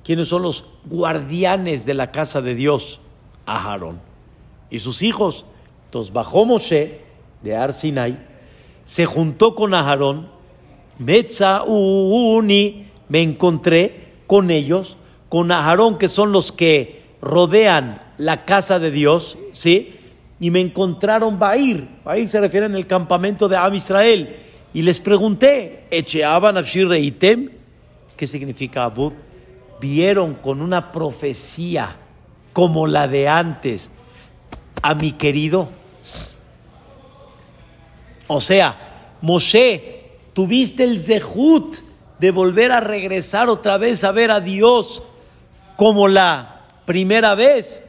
¿Quiénes 0.05 0.29
son 0.29 0.43
los 0.43 0.67
guardianes 0.85 1.87
de 1.87 1.95
la 1.95 2.11
casa 2.11 2.43
de 2.43 2.57
Dios? 2.57 3.01
Aharón. 3.47 4.01
Y 4.71 4.81
sus 4.81 5.03
hijos. 5.03 5.47
Entonces 5.87 6.13
bajó 6.13 6.45
Moshe 6.45 7.01
de 7.43 7.57
Ar 7.57 7.73
Sinai, 7.73 8.19
se 8.85 9.07
juntó 9.07 9.55
con 9.55 9.73
Aharón, 9.73 10.29
Metzauni, 10.99 12.87
me 13.09 13.23
encontré 13.23 14.15
con 14.27 14.51
ellos, 14.51 14.97
con 15.29 15.53
Aharón, 15.53 15.97
que 15.97 16.09
son 16.09 16.33
los 16.33 16.53
que 16.53 17.03
rodean 17.23 18.03
la 18.19 18.45
casa 18.45 18.79
de 18.79 18.91
Dios, 18.91 19.39
¿sí? 19.53 19.95
Y 20.41 20.51
me 20.51 20.61
encontraron 20.61 21.39
Bair, 21.39 21.87
Bair 22.05 22.27
se 22.27 22.41
refiere 22.41 22.67
en 22.67 22.75
el 22.75 22.87
campamento 22.87 23.49
de 23.49 23.57
Am 23.57 23.75
Israel, 23.75 24.37
y 24.73 24.83
les 24.83 25.01
pregunté, 25.01 25.85
¿Echeaban 25.91 26.57
Reitem? 26.57 27.51
¿Qué 28.17 28.27
significa 28.27 28.85
Abud? 28.85 29.13
Vieron 29.81 30.35
con 30.35 30.63
una 30.63 30.93
profecía 30.93 31.97
como 32.53 32.87
la 32.87 33.09
de 33.09 33.29
antes 33.29 33.91
a 34.83 34.95
mi 34.95 35.13
querido. 35.13 35.69
O 38.27 38.41
sea, 38.41 39.17
Moshe, 39.23 40.11
tuviste 40.33 40.85
el 40.85 41.01
zehut 41.01 41.77
de 42.19 42.31
volver 42.31 42.71
a 42.73 42.81
regresar 42.81 43.49
otra 43.49 43.79
vez 43.79 44.05
a 44.05 44.13
ver 44.13 44.31
a 44.31 44.41
Dios 44.41 45.03
como 45.77 46.09
la 46.09 46.67
primera 46.85 47.35
vez. 47.35 47.83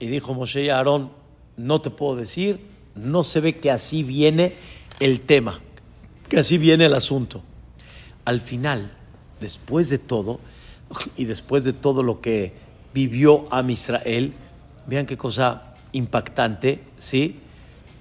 Y 0.00 0.08
dijo 0.08 0.34
Moshe 0.34 0.64
y 0.64 0.70
Aarón, 0.70 1.12
no 1.56 1.80
te 1.80 1.90
puedo 1.90 2.16
decir, 2.16 2.58
no 2.94 3.22
se 3.22 3.40
ve 3.40 3.58
que 3.58 3.70
así 3.70 4.02
viene 4.02 4.54
el 4.98 5.20
tema, 5.20 5.60
que 6.28 6.38
así 6.38 6.58
viene 6.58 6.86
el 6.86 6.94
asunto. 6.94 7.42
Al 8.24 8.40
final, 8.40 8.90
después 9.40 9.88
de 9.90 9.98
todo, 9.98 10.40
y 11.16 11.26
después 11.26 11.64
de 11.64 11.72
todo 11.72 12.02
lo 12.02 12.20
que 12.20 12.52
vivió 12.92 13.46
a 13.52 13.62
vean 14.86 15.06
qué 15.06 15.16
cosa 15.16 15.74
impactante, 15.92 16.82
¿sí? 16.98 17.38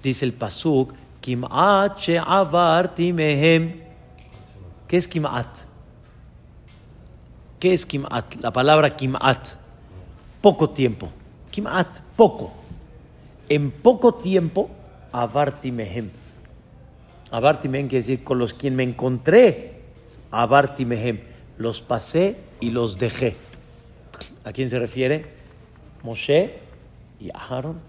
Dice 0.02 0.26
el 0.26 0.34
Pasuk, 0.34 0.94
Kim'at 1.22 2.00
she'avarti 2.00 3.14
mehem. 3.14 3.82
¿Qué 4.88 4.98
es 4.98 5.08
Kim'at? 5.08 5.48
¿Qué 7.60 7.74
es 7.74 7.86
Kim'at? 7.86 8.36
La 8.36 8.52
palabra 8.52 8.96
Kim'at. 8.96 9.50
Poco 10.42 10.70
tiempo. 10.70 11.10
Kim'at, 11.52 12.00
poco. 12.16 12.54
En 13.50 13.72
poco 13.72 14.14
tiempo, 14.14 14.70
avarti 15.12 15.72
mehem. 15.72 16.10
Avarti 17.32 17.68
mehem 17.68 17.88
quiere 17.88 18.04
decir 18.04 18.24
con 18.24 18.40
los 18.40 18.54
quien 18.54 18.76
me 18.76 18.84
encontré. 18.84 19.82
Avarti 20.32 20.86
mehem. 20.86 21.20
Los 21.58 21.82
pasé 21.82 22.38
y 22.60 22.72
los 22.72 23.00
dejé. 23.00 23.36
¿A 24.44 24.52
quién 24.52 24.70
se 24.70 24.80
refiere? 24.80 25.26
Moshe 26.04 26.60
y 27.20 27.30
Aarón. 27.34 27.80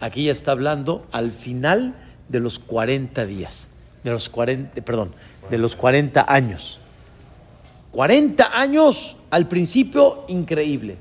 Aquí 0.00 0.24
ya 0.24 0.32
está 0.32 0.52
hablando 0.52 1.06
al 1.12 1.30
final 1.30 1.94
de 2.28 2.40
los 2.40 2.58
40 2.58 3.24
días, 3.26 3.68
de 4.02 4.10
los 4.10 4.28
40, 4.28 4.82
perdón, 4.82 5.14
de 5.48 5.58
los 5.58 5.76
40 5.76 6.24
años. 6.28 6.80
40 7.92 8.58
años 8.58 9.16
al 9.30 9.48
principio, 9.48 10.24
increíble. 10.28 10.96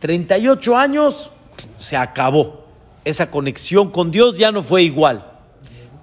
38 0.00 0.76
años, 0.76 1.30
se 1.78 1.96
acabó. 1.96 2.64
esa 3.04 3.30
conexión 3.30 3.90
con 3.90 4.10
Dios 4.10 4.38
ya 4.38 4.50
no 4.50 4.62
fue 4.62 4.82
igual. 4.82 5.24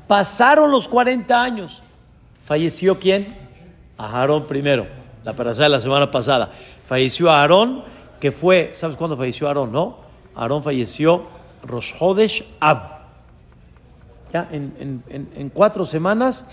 Pasaron 0.08 0.72
los 0.72 0.88
40 0.88 1.42
años. 1.42 1.82
¿Falleció 2.44 3.00
quién? 3.00 3.36
Aarón 3.98 4.46
primero, 4.46 4.88
la 5.24 5.34
persona 5.34 5.66
de 5.66 5.70
la 5.70 5.80
semana 5.80 6.12
pasada. 6.12 6.52
Falleció 6.88 7.32
Aarón, 7.32 7.84
que 8.20 8.32
fue, 8.32 8.72
¿sabes 8.74 8.98
cuándo 8.98 9.18
falleció 9.18 9.48
Aarón, 9.48 9.72
no? 9.72 9.98
Aarón 10.36 10.64
falleció 10.64 11.26
Rosh 11.64 11.94
Hodesh 12.00 12.46
Ab. 12.60 13.02
Ya, 14.34 14.48
en, 14.52 15.04
en 15.10 15.50
cuatro 15.50 15.86
semanas, 15.86 16.46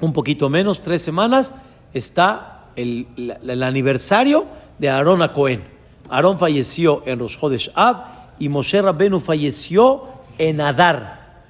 un 0.00 0.12
poquito 0.12 0.48
menos, 0.48 0.80
tres 0.80 1.02
semanas, 1.02 1.52
está 1.92 2.56
el, 2.76 3.08
el, 3.16 3.62
aniversario 3.62 4.46
de 4.78 4.90
Aarón 4.90 5.22
a 5.22 5.32
Cohen. 5.32 5.64
Aarón 6.08 6.38
falleció 6.38 7.02
en 7.06 7.18
Rosh 7.18 7.36
Hodesh 7.40 7.70
Ab 7.74 8.16
y 8.38 8.48
Moshe 8.48 8.80
Rabbenu 8.80 9.20
falleció 9.20 10.04
en 10.38 10.60
Adar. 10.60 11.44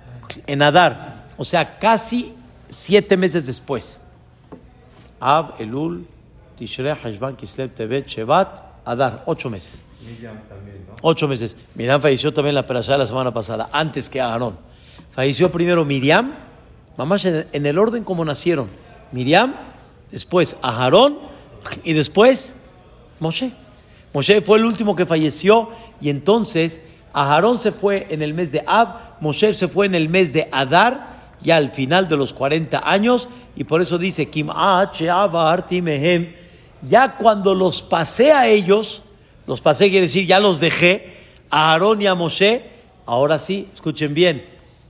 En 0.47 0.63
Adar. 0.63 1.27
O 1.37 1.45
sea, 1.45 1.79
casi 1.79 2.33
siete 2.69 3.17
meses 3.17 3.47
después. 3.47 3.99
Ab, 5.21 5.55
Elul, 5.59 6.07
Tishrei, 6.57 6.95
Hashban, 6.95 7.37
Kislev, 7.37 7.71
Tevet, 7.75 8.07
Shevat, 8.07 8.63
Adar. 8.85 9.23
Ocho 9.27 9.51
meses. 9.51 9.83
Miriam 10.05 10.39
también, 10.49 10.85
¿no? 10.87 10.95
Ocho 11.03 11.27
meses. 11.27 11.57
Miriam 11.75 12.01
falleció 12.01 12.33
también 12.33 12.55
la 12.55 12.67
perashá 12.67 12.97
la 12.97 13.07
semana 13.07 13.33
pasada, 13.33 13.69
antes 13.73 14.09
que 14.09 14.21
Aarón. 14.21 14.57
Falleció 15.11 15.51
primero 15.51 15.85
Miriam, 15.85 16.35
mamás 16.97 17.25
en 17.25 17.67
el 17.67 17.79
orden 17.79 18.05
como 18.05 18.25
nacieron. 18.25 18.69
Miriam, 19.13 19.55
después 20.11 20.57
Aarón 20.63 21.19
y 21.85 21.93
después 21.93 22.57
Moshe. 23.21 23.53
Moshe 24.17 24.41
fue 24.41 24.57
el 24.57 24.65
último 24.65 24.97
que 24.97 25.05
falleció 25.05 25.69
y 26.01 26.09
entonces 26.09 26.81
Aarón 27.13 27.59
se 27.59 27.71
fue 27.71 28.07
en 28.09 28.23
el 28.23 28.33
mes 28.33 28.51
de 28.51 28.65
Ab, 28.67 29.21
Moshe 29.21 29.53
se 29.53 29.69
fue 29.69 29.85
en 29.85 29.95
el 29.95 30.09
mes 30.09 30.33
de 30.33 30.49
Adar, 30.53 31.35
ya 31.43 31.57
al 31.59 31.71
final 31.71 32.09
de 32.09 32.17
los 32.17 32.33
40 32.33 32.91
años, 32.91 33.29
y 33.57 33.65
por 33.65 33.83
eso 33.83 33.99
dice, 33.99 34.31
ya 36.83 37.17
cuando 37.19 37.55
los 37.55 37.83
pasé 37.83 38.33
a 38.33 38.49
ellos, 38.49 39.03
los 39.47 39.61
pasé 39.61 39.91
quiere 39.91 40.07
decir, 40.07 40.27
ya 40.27 40.41
los 40.41 40.61
dejé, 40.61 41.13
a 41.51 41.73
Aarón 41.73 42.01
y 42.01 42.07
a 42.07 42.15
Moshe, 42.15 42.65
ahora 43.05 43.39
sí, 43.39 43.69
escuchen 43.71 44.15
bien, 44.15 44.47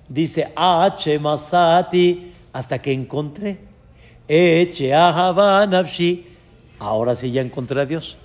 dice, 0.08 0.52
H 0.54 1.18
masati, 1.18 2.32
hasta 2.52 2.80
que 2.80 2.92
encontré, 2.92 3.58
Eche 4.28 4.90
nafshi, 4.90 6.26
ahora 6.78 7.16
sí 7.16 7.32
ya 7.32 7.42
encontré 7.42 7.80
a 7.80 7.86
Dios. 7.86 8.18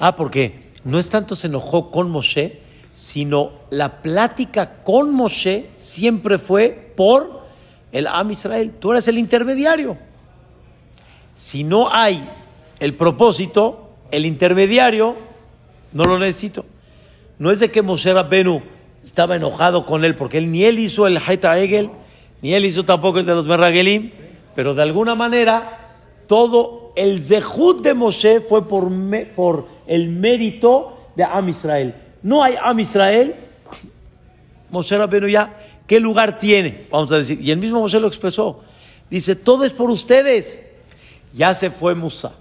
Ah, 0.00 0.16
porque 0.16 0.70
no 0.84 0.98
es 0.98 1.08
tanto 1.10 1.36
se 1.36 1.46
enojó 1.46 1.90
con 1.90 2.10
Moshe, 2.10 2.60
sino 2.92 3.52
la 3.70 4.02
plática 4.02 4.82
con 4.84 5.12
Moshe 5.14 5.70
siempre 5.76 6.38
fue 6.38 6.92
por 6.96 7.44
el 7.92 8.06
Am 8.06 8.30
Israel. 8.30 8.72
Tú 8.74 8.92
eres 8.92 9.08
el 9.08 9.18
intermediario. 9.18 9.96
Si 11.34 11.64
no 11.64 11.92
hay 11.92 12.28
el 12.80 12.94
propósito, 12.94 13.90
el 14.10 14.26
intermediario, 14.26 15.16
no 15.92 16.04
lo 16.04 16.18
necesito. 16.18 16.64
No 17.38 17.50
es 17.50 17.60
de 17.60 17.70
que 17.70 17.82
Moshe 17.82 18.12
Rabbenu 18.12 18.62
estaba 19.02 19.36
enojado 19.36 19.86
con 19.86 20.04
él, 20.04 20.14
porque 20.16 20.38
él 20.38 20.50
ni 20.50 20.64
él 20.64 20.78
hizo 20.78 21.06
el 21.06 21.18
Haita 21.18 21.58
Egel, 21.58 21.90
ni 22.42 22.54
él 22.54 22.64
hizo 22.64 22.84
tampoco 22.84 23.18
el 23.18 23.26
de 23.26 23.34
los 23.34 23.46
Merragelim, 23.48 24.12
pero 24.54 24.74
de 24.74 24.82
alguna 24.82 25.14
manera 25.14 25.96
todo 26.26 26.92
el 26.96 27.22
Zehut 27.24 27.82
de 27.82 27.94
Moshe 27.94 28.40
fue 28.40 28.66
por, 28.68 28.88
me- 28.90 29.26
por 29.26 29.66
el 29.86 30.08
mérito 30.08 30.98
de 31.16 31.24
Am 31.24 31.48
Israel. 31.48 31.94
No 32.22 32.42
hay 32.42 32.54
Am 32.60 32.78
Israel, 32.80 33.34
Moshe 34.70 34.96
Rabbeinu 34.96 35.28
ya, 35.28 35.56
¿qué 35.86 36.00
lugar 36.00 36.38
tiene? 36.38 36.86
Vamos 36.90 37.12
a 37.12 37.16
decir, 37.16 37.40
y 37.40 37.50
el 37.50 37.58
mismo 37.58 37.80
Moshe 37.80 38.00
lo 38.00 38.08
expresó. 38.08 38.62
Dice, 39.08 39.36
todo 39.36 39.64
es 39.64 39.72
por 39.72 39.90
ustedes. 39.90 40.58
Ya 41.32 41.54
se 41.54 41.70
fue 41.70 41.94
Musa, 41.94 42.32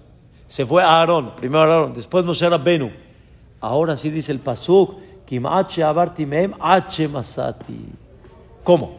se 0.48 0.66
fue 0.66 0.84
Aarón, 0.84 1.36
primero 1.36 1.62
Aarón, 1.62 1.94
después 1.94 2.26
Moshe 2.26 2.48
Rabbeinu. 2.48 2.92
Ahora 3.60 3.96
sí 3.98 4.10
dice 4.10 4.32
el 4.32 4.40
Pasuk, 4.40 5.00
Kim 5.26 5.46
H 5.46 5.84
abarti 5.84 6.26
mehem 6.26 6.54
H 6.60 7.08
masati. 7.08 7.80
¿Cómo? 8.64 8.98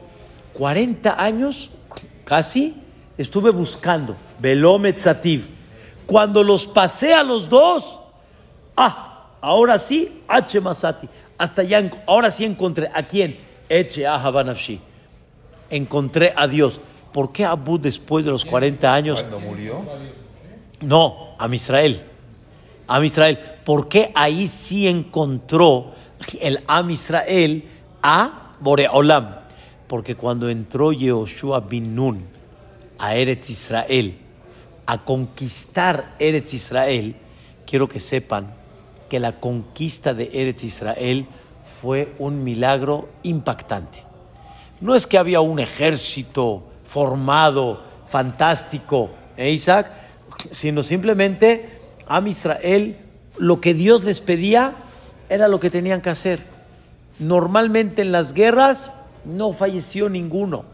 40 0.54 1.22
años, 1.22 1.70
casi, 2.24 2.74
estuve 3.18 3.50
buscando, 3.50 4.16
Velometzativ. 4.38 5.48
Cuando 6.06 6.42
los 6.42 6.66
pasé 6.66 7.14
a 7.14 7.22
los 7.22 7.48
dos, 7.48 8.00
ah, 8.76 9.28
ahora 9.40 9.78
sí, 9.78 10.22
H 10.28 10.60
masati. 10.60 11.08
Hasta 11.38 11.62
ya, 11.62 11.90
ahora 12.06 12.30
sí 12.30 12.44
encontré, 12.44 12.90
¿a 12.92 13.06
quién? 13.06 13.38
Eche 13.68 14.06
Ahabanafshi. 14.06 14.80
Encontré 15.70 16.32
a 16.36 16.46
Dios. 16.46 16.80
¿Por 17.12 17.32
qué 17.32 17.44
Abu 17.44 17.78
después 17.78 18.24
de 18.24 18.30
los 18.30 18.44
40 18.44 18.92
años? 18.92 19.20
Cuando 19.20 19.40
murió, 19.40 19.82
No, 20.80 21.36
a 21.38 21.48
Israel. 21.52 22.02
A 22.86 23.04
Israel. 23.04 23.38
¿Por 23.64 23.88
qué 23.88 24.12
ahí 24.14 24.46
sí 24.48 24.88
encontró 24.88 25.92
el 26.40 26.62
Am 26.66 26.90
Israel 26.90 27.64
a 28.02 28.52
Boreolam? 28.60 29.36
Porque 29.86 30.16
cuando 30.16 30.48
entró 30.48 30.92
Yehoshua 30.92 31.60
bin 31.60 31.94
Nun 31.94 32.26
a 32.98 33.14
Eretz 33.14 33.50
Israel, 33.50 34.18
a 34.86 35.04
conquistar 35.04 36.14
Eretz 36.18 36.54
Israel, 36.54 37.16
quiero 37.66 37.88
que 37.88 38.00
sepan 38.00 38.54
que 39.14 39.20
la 39.20 39.38
conquista 39.38 40.12
de 40.12 40.28
Eretz 40.32 40.64
Israel 40.64 41.28
fue 41.80 42.16
un 42.18 42.42
milagro 42.42 43.10
impactante. 43.22 44.02
No 44.80 44.96
es 44.96 45.06
que 45.06 45.18
había 45.18 45.40
un 45.40 45.60
ejército 45.60 46.64
formado, 46.82 47.80
fantástico, 48.08 49.10
¿eh, 49.36 49.52
Isaac? 49.52 49.92
Sino 50.50 50.82
simplemente 50.82 51.78
a 52.08 52.20
Israel 52.26 52.98
lo 53.38 53.60
que 53.60 53.72
Dios 53.72 54.02
les 54.02 54.20
pedía 54.20 54.74
era 55.28 55.46
lo 55.46 55.60
que 55.60 55.70
tenían 55.70 56.00
que 56.00 56.10
hacer. 56.10 56.44
Normalmente 57.20 58.02
en 58.02 58.10
las 58.10 58.32
guerras 58.32 58.90
no 59.24 59.52
falleció 59.52 60.08
ninguno. 60.08 60.64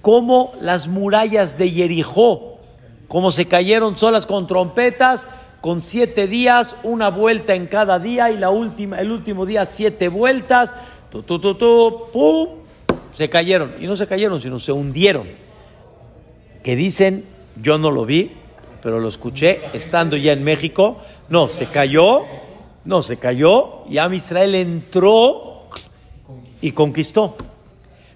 Como 0.00 0.54
las 0.58 0.88
murallas 0.88 1.58
de 1.58 1.68
Jericó, 1.68 2.60
como 3.08 3.30
se 3.30 3.44
cayeron 3.44 3.98
solas 3.98 4.24
con 4.24 4.46
trompetas, 4.46 5.28
con 5.64 5.80
siete 5.80 6.26
días, 6.26 6.76
una 6.82 7.08
vuelta 7.08 7.54
en 7.54 7.68
cada 7.68 7.98
día 7.98 8.30
y 8.30 8.36
la 8.36 8.50
última, 8.50 9.00
el 9.00 9.10
último 9.10 9.46
día 9.46 9.64
siete 9.64 10.08
vueltas, 10.08 10.74
tu, 11.10 11.22
tu, 11.22 11.38
tu, 11.38 11.54
tu, 11.54 12.02
pum, 12.12 12.48
se 13.14 13.30
cayeron. 13.30 13.72
Y 13.80 13.86
no 13.86 13.96
se 13.96 14.06
cayeron, 14.06 14.42
sino 14.42 14.58
se 14.58 14.72
hundieron. 14.72 15.26
Que 16.62 16.76
dicen, 16.76 17.24
yo 17.62 17.78
no 17.78 17.90
lo 17.90 18.04
vi, 18.04 18.32
pero 18.82 19.00
lo 19.00 19.08
escuché 19.08 19.62
estando 19.72 20.18
ya 20.18 20.32
en 20.34 20.44
México. 20.44 20.98
No, 21.30 21.48
se 21.48 21.64
cayó, 21.64 22.26
no, 22.84 23.00
se 23.00 23.16
cayó 23.16 23.84
y 23.88 23.96
Am 23.96 24.12
Israel 24.12 24.54
entró 24.56 25.70
y 26.60 26.72
conquistó. 26.72 27.36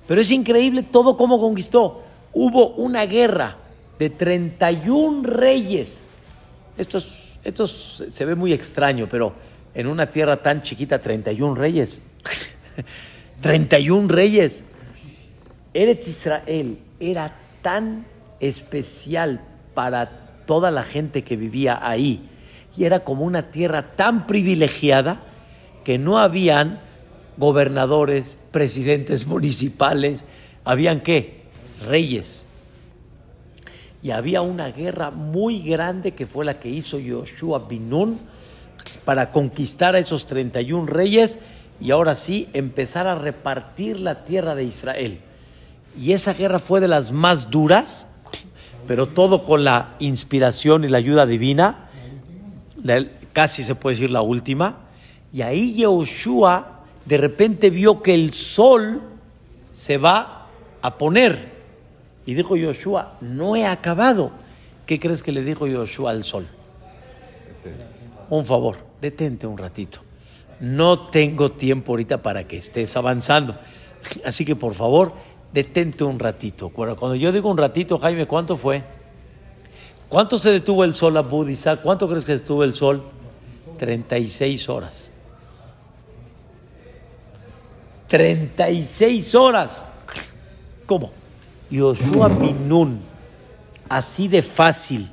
Pero 0.06 0.20
es 0.20 0.30
increíble 0.32 0.82
todo 0.82 1.16
cómo 1.16 1.40
conquistó. 1.40 2.02
Hubo 2.34 2.72
una 2.72 3.06
guerra 3.06 3.56
de 3.98 4.10
31 4.10 5.22
reyes. 5.22 6.08
Esto, 6.76 6.98
es- 6.98 7.27
esto 7.48 7.64
es- 7.64 8.04
se 8.08 8.24
ve 8.24 8.34
muy 8.34 8.52
extraño, 8.52 9.08
pero 9.10 9.34
en 9.74 9.86
una 9.86 10.10
tierra 10.10 10.42
tan 10.42 10.62
chiquita, 10.62 10.98
31 11.00 11.54
reyes. 11.54 12.00
31 13.40 14.08
reyes. 14.08 14.64
Eretz 15.74 16.08
Israel 16.08 16.78
era 17.00 17.36
tan 17.62 18.04
especial 18.40 19.40
para 19.74 20.42
toda 20.46 20.70
la 20.70 20.82
gente 20.82 21.22
que 21.24 21.36
vivía 21.36 21.78
ahí 21.86 22.28
y 22.76 22.84
era 22.84 23.00
como 23.00 23.24
una 23.24 23.50
tierra 23.50 23.94
tan 23.96 24.26
privilegiada 24.26 25.20
que 25.84 25.98
no 25.98 26.18
habían 26.18 26.80
gobernadores, 27.36 28.38
presidentes 28.50 29.26
municipales, 29.26 30.24
habían 30.64 31.00
qué? 31.00 31.42
Reyes. 31.86 32.44
Y 34.02 34.10
había 34.10 34.42
una 34.42 34.70
guerra 34.70 35.10
muy 35.10 35.62
grande 35.62 36.12
que 36.12 36.26
fue 36.26 36.44
la 36.44 36.60
que 36.60 36.68
hizo 36.68 36.98
Yoshua 36.98 37.66
Binun 37.68 38.18
para 39.04 39.32
conquistar 39.32 39.94
a 39.94 39.98
esos 39.98 40.26
31 40.26 40.86
reyes 40.86 41.40
y 41.80 41.90
ahora 41.90 42.14
sí 42.14 42.48
empezar 42.52 43.06
a 43.06 43.14
repartir 43.14 44.00
la 44.00 44.24
tierra 44.24 44.54
de 44.54 44.64
Israel. 44.64 45.20
Y 45.98 46.12
esa 46.12 46.34
guerra 46.34 46.58
fue 46.58 46.80
de 46.80 46.88
las 46.88 47.12
más 47.12 47.50
duras, 47.50 48.08
pero 48.86 49.08
todo 49.08 49.44
con 49.44 49.64
la 49.64 49.96
inspiración 49.98 50.84
y 50.84 50.88
la 50.88 50.98
ayuda 50.98 51.26
divina, 51.26 51.90
casi 53.32 53.62
se 53.62 53.74
puede 53.74 53.96
decir 53.96 54.10
la 54.10 54.22
última. 54.22 54.78
Y 55.32 55.42
ahí 55.42 55.74
Yehoshua 55.74 56.84
de 57.04 57.16
repente 57.16 57.70
vio 57.70 58.02
que 58.02 58.14
el 58.14 58.32
sol 58.32 59.02
se 59.72 59.98
va 59.98 60.46
a 60.82 60.98
poner. 60.98 61.57
Y 62.28 62.34
dijo 62.34 62.56
Yoshua, 62.56 63.16
no 63.22 63.56
he 63.56 63.64
acabado. 63.64 64.32
¿Qué 64.84 65.00
crees 65.00 65.22
que 65.22 65.32
le 65.32 65.42
dijo 65.42 65.66
Yoshua 65.66 66.10
al 66.10 66.24
sol? 66.24 66.46
Un 68.28 68.44
favor, 68.44 68.76
detente 69.00 69.46
un 69.46 69.56
ratito. 69.56 70.00
No 70.60 71.08
tengo 71.08 71.52
tiempo 71.52 71.92
ahorita 71.92 72.20
para 72.20 72.46
que 72.46 72.58
estés 72.58 72.94
avanzando. 72.98 73.58
Así 74.26 74.44
que 74.44 74.54
por 74.54 74.74
favor, 74.74 75.14
detente 75.54 76.04
un 76.04 76.18
ratito. 76.18 76.68
Cuando 76.68 77.14
yo 77.14 77.32
digo 77.32 77.48
un 77.48 77.56
ratito, 77.56 77.98
Jaime, 77.98 78.26
¿cuánto 78.26 78.58
fue? 78.58 78.84
¿Cuánto 80.10 80.36
se 80.36 80.50
detuvo 80.50 80.84
el 80.84 80.94
sol 80.94 81.16
a 81.16 81.22
Budisa? 81.22 81.78
¿Cuánto 81.78 82.06
crees 82.10 82.26
que 82.26 82.32
detuvo 82.32 82.62
el 82.62 82.74
sol? 82.74 83.04
36 83.78 84.68
horas. 84.68 85.10
36 88.08 89.34
horas. 89.34 89.86
¿Cómo? 90.84 91.10
Yoshua 91.70 92.28
Minun, 92.28 93.00
así 93.88 94.28
de 94.28 94.42
fácil, 94.42 95.08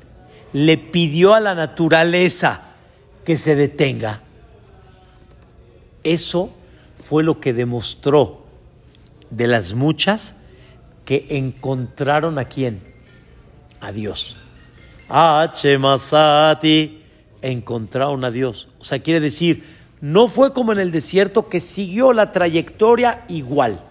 le 0.54 0.78
pidió 0.78 1.34
a 1.34 1.40
la 1.40 1.56
naturaleza 1.56 2.62
que 3.26 3.38
se 3.38 3.56
detenga. 3.56 4.22
Eso 6.04 6.52
fue 7.04 7.24
lo 7.24 7.40
que 7.40 7.54
demostró 7.54 8.46
de 9.30 9.48
las 9.48 9.74
muchas 9.74 10.36
que 11.04 11.26
encontraron 11.30 12.40
a 12.40 12.46
quién? 12.46 12.82
A 13.82 13.92
Dios. 13.92 14.38
Masati 15.80 17.02
encontraron 17.42 18.24
a 18.24 18.32
Dios. 18.32 18.70
O 18.80 18.84
sea, 18.84 19.00
quiere 19.00 19.20
decir, 19.20 19.64
no 20.02 20.28
fue 20.28 20.54
como 20.54 20.72
en 20.72 20.80
el 20.80 20.92
desierto 20.92 21.48
que 21.48 21.60
siguió 21.60 22.14
la 22.14 22.32
trayectoria 22.32 23.24
igual. 23.28 23.84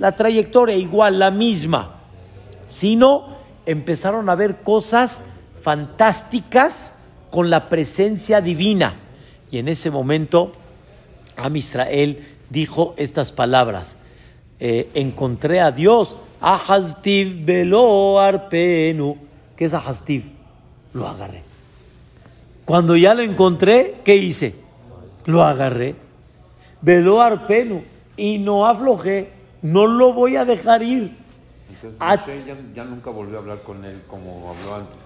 La 0.00 0.16
trayectoria 0.16 0.74
igual, 0.74 1.20
la 1.20 1.30
misma. 1.30 2.00
Sino 2.64 3.36
empezaron 3.66 4.28
a 4.28 4.34
ver 4.34 4.62
cosas 4.62 5.22
fantásticas 5.60 6.94
con 7.30 7.50
la 7.50 7.68
presencia 7.68 8.40
divina. 8.40 8.94
Y 9.50 9.58
en 9.58 9.68
ese 9.68 9.90
momento, 9.90 10.52
Am 11.36 11.54
Israel 11.54 12.18
dijo 12.48 12.94
estas 12.96 13.30
palabras. 13.30 13.96
Eh, 14.58 14.88
encontré 14.94 15.60
a 15.60 15.70
Dios. 15.70 16.16
Ahaztiv 16.40 17.44
velo 17.44 18.18
arpenu. 18.18 19.18
¿Qué 19.54 19.66
es 19.66 19.74
Ahaztiv? 19.74 20.32
Lo 20.94 21.06
agarré. 21.06 21.42
Cuando 22.64 22.96
ya 22.96 23.12
lo 23.12 23.20
encontré, 23.20 23.96
¿qué 24.02 24.16
hice? 24.16 24.54
Lo 25.26 25.44
agarré. 25.44 25.94
Velo 26.80 27.20
arpenu. 27.20 27.82
Y 28.16 28.38
no 28.38 28.66
aflojé. 28.66 29.39
No 29.62 29.86
lo 29.86 30.12
voy 30.12 30.36
a 30.36 30.44
dejar 30.44 30.82
ir. 30.82 31.12
Entonces 31.82 32.46
ya, 32.46 32.56
ya 32.74 32.84
nunca 32.84 33.10
volvió 33.10 33.36
a 33.36 33.40
hablar 33.40 33.62
con 33.62 33.84
él 33.84 34.02
como 34.08 34.50
habló 34.50 34.74
antes. 34.76 34.96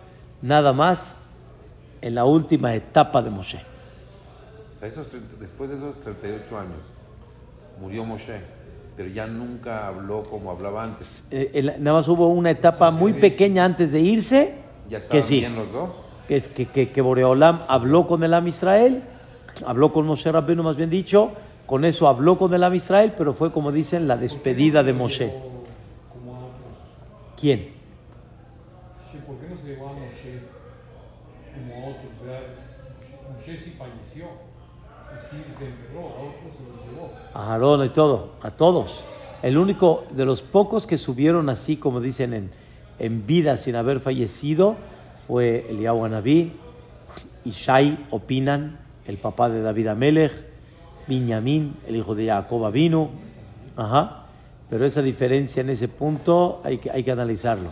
Nada 0.43 0.73
más 0.73 1.17
en 2.01 2.15
la 2.15 2.25
última 2.25 2.75
etapa 2.75 3.23
de 3.23 3.31
Moshe. 3.31 3.59
O 4.75 4.79
sea, 4.79 4.89
esos, 4.89 5.09
después 5.41 5.71
de 5.71 5.77
esos 5.77 5.99
38 6.01 6.59
años 6.59 6.79
murió 7.81 8.05
Moshe, 8.05 8.41
pero 8.97 9.09
ya 9.09 9.27
nunca 9.27 9.89
habló 9.89 10.23
como 10.25 10.51
hablaba 10.51 10.85
antes. 10.85 11.27
Eh, 11.31 11.51
el- 11.55 11.75
nada 11.83 11.99
más 11.99 12.09
hubo 12.09 12.29
una 12.29 12.51
etapa 12.51 12.91
muy 12.91 13.13
pequeña 13.15 13.65
antes 13.65 13.93
de 13.93 14.01
irse 14.01 14.55
Ya 14.89 15.01
que 15.07 15.23
sí, 15.23 15.41
bien 15.41 15.57
los 15.57 15.73
dos. 15.73 15.91
que 16.29 16.37
es 16.37 16.49
que, 16.49 16.67
que, 16.67 16.91
que 16.93 17.01
Boreolam 17.01 17.61
habló 17.69 18.07
con 18.07 18.23
el 18.25 18.33
Am 18.35 18.47
Israel, 18.47 19.03
habló 19.67 19.93
con 19.93 20.07
Moshe 20.07 20.31
Rabbeinu 20.31 20.63
más 20.63 20.77
bien 20.77 20.91
dicho, 20.91 21.33
con 21.67 21.85
eso 21.85 22.09
habló 22.09 22.37
con 22.37 22.53
el 22.53 22.63
Am 22.63 22.75
Israel, 22.75 23.15
pero 23.17 23.33
fue 23.35 23.53
como 23.53 23.73
dicen 23.73 24.07
la 24.07 24.17
despedida 24.17 24.83
de 24.83 24.93
Moshe. 24.93 25.33
¿Quién? 27.39 27.73
Sí, 29.11 29.19
¿Por 29.27 29.37
qué 29.37 29.49
no 29.49 29.57
se 29.57 29.69
llevó 29.69 29.89
a 29.89 29.93
Moshe 29.93 30.41
como 31.55 31.75
a 31.75 31.89
otros? 31.89 32.05
Moshe 33.33 33.57
sí 33.59 33.75
falleció. 33.79 34.27
O 34.27 35.11
sea, 35.11 35.21
sí 35.21 35.37
se 35.49 35.67
enterró, 35.67 36.01
a 36.01 36.23
otros 36.23 36.55
se 36.57 36.65
los 36.65 36.91
llevó. 36.91 37.11
A 37.33 37.53
Aarón 37.53 37.85
y 37.85 37.89
todo, 37.91 38.33
a 38.43 38.51
todos. 38.51 39.05
El 39.43 39.59
único 39.59 40.05
de 40.11 40.25
los 40.25 40.43
pocos 40.43 40.87
que 40.87 40.97
subieron 40.97 41.49
así, 41.49 41.77
como 41.77 42.01
dicen 42.01 42.33
en, 42.33 42.51
en 42.99 43.27
vida 43.27 43.57
sin 43.57 43.77
haber 43.77 44.01
fallecido, 44.01 44.77
fue 45.27 45.67
Eliyahu 45.71 46.05
Anabí, 46.05 46.53
Ishai, 47.45 48.07
opinan, 48.11 48.79
el 49.07 49.19
papá 49.19 49.49
de 49.51 49.63
David 49.63 49.89
Amelech, 49.89 50.54
Binyamin, 51.07 51.77
el 51.87 51.97
hijo 51.97 52.15
de 52.15 52.27
Jacob 52.27 52.71
vino, 52.73 53.11
ajá. 53.77 54.21
Pero 54.71 54.87
esa 54.87 55.03
diferencia 55.03 55.61
en 55.61 55.71
ese 55.71 55.89
punto 55.89 56.61
hay 56.65 56.79
que, 56.79 56.91
hay 56.91 57.03
que 57.05 57.11
analizarlo. 57.13 57.71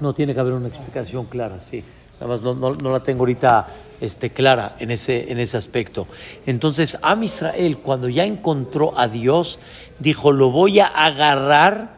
No 0.00 0.14
tiene 0.14 0.34
que 0.34 0.40
haber 0.40 0.52
una 0.54 0.68
explicación 0.68 1.26
clara, 1.26 1.60
sí. 1.60 1.82
Nada 2.20 2.26
más 2.28 2.42
no, 2.42 2.54
no- 2.54 2.74
no 2.74 2.92
la 2.92 3.00
tengo 3.00 3.20
ahorita 3.20 3.66
este, 4.00 4.30
clara 4.30 4.76
en 4.78 4.90
ese, 4.90 5.30
en 5.32 5.38
ese 5.40 5.56
aspecto. 5.56 6.06
Entonces, 6.46 6.98
Am 7.02 7.22
Israel, 7.22 7.78
cuando 7.78 8.08
ya 8.08 8.24
encontró 8.24 8.96
a 8.98 9.08
Dios, 9.08 9.58
dijo: 9.98 10.32
Lo 10.32 10.50
voy 10.50 10.80
a 10.80 10.86
agarrar, 10.86 11.96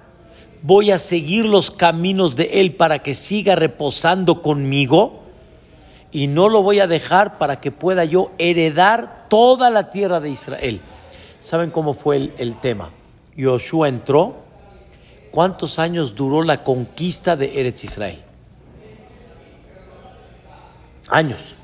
voy 0.63 0.91
a 0.91 0.99
seguir 0.99 1.45
los 1.45 1.71
caminos 1.71 2.35
de 2.37 2.61
Él 2.61 2.75
para 2.75 3.01
que 3.01 3.15
siga 3.15 3.55
reposando 3.55 4.43
conmigo 4.43 5.23
y 6.13 6.27
no 6.29 6.49
lo 6.49 6.63
voy 6.63 6.81
a 6.81 6.87
dejar 6.87 7.39
para 7.39 7.61
que 7.61 7.71
pueda 7.73 8.05
yo 8.05 8.33
heredar 8.39 9.27
toda 9.29 9.71
la 9.71 9.91
tierra 9.91 10.21
de 10.21 10.31
Israel. 10.31 10.81
¿Saben 11.41 11.71
cómo 11.71 11.95
fue 11.95 12.33
el, 12.39 12.57
tema? 12.57 12.91
Yoshua 13.37 13.89
entró. 13.89 14.37
¿Cuántos 15.31 15.79
años 15.79 16.15
duró 16.15 16.43
la 16.43 16.65
conquista 16.65 17.37
de 17.37 17.61
Eretz 17.61 17.85
Israel? 17.85 18.23
Años. 21.09 21.55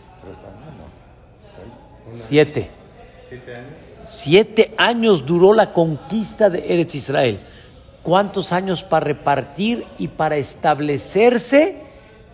Siete. 2.15 2.71
Siete 4.05 4.75
años 4.77 5.25
duró 5.25 5.55
la 5.55 5.73
conquista 5.73 6.51
de 6.51 6.75
Eretz 6.75 6.95
Israel. 6.95 7.41
¿Cuántos 8.03 8.53
años 8.53 8.83
para 8.83 9.07
repartir 9.07 9.87
y 9.97 10.09
para 10.09 10.37
establecerse 10.37 11.77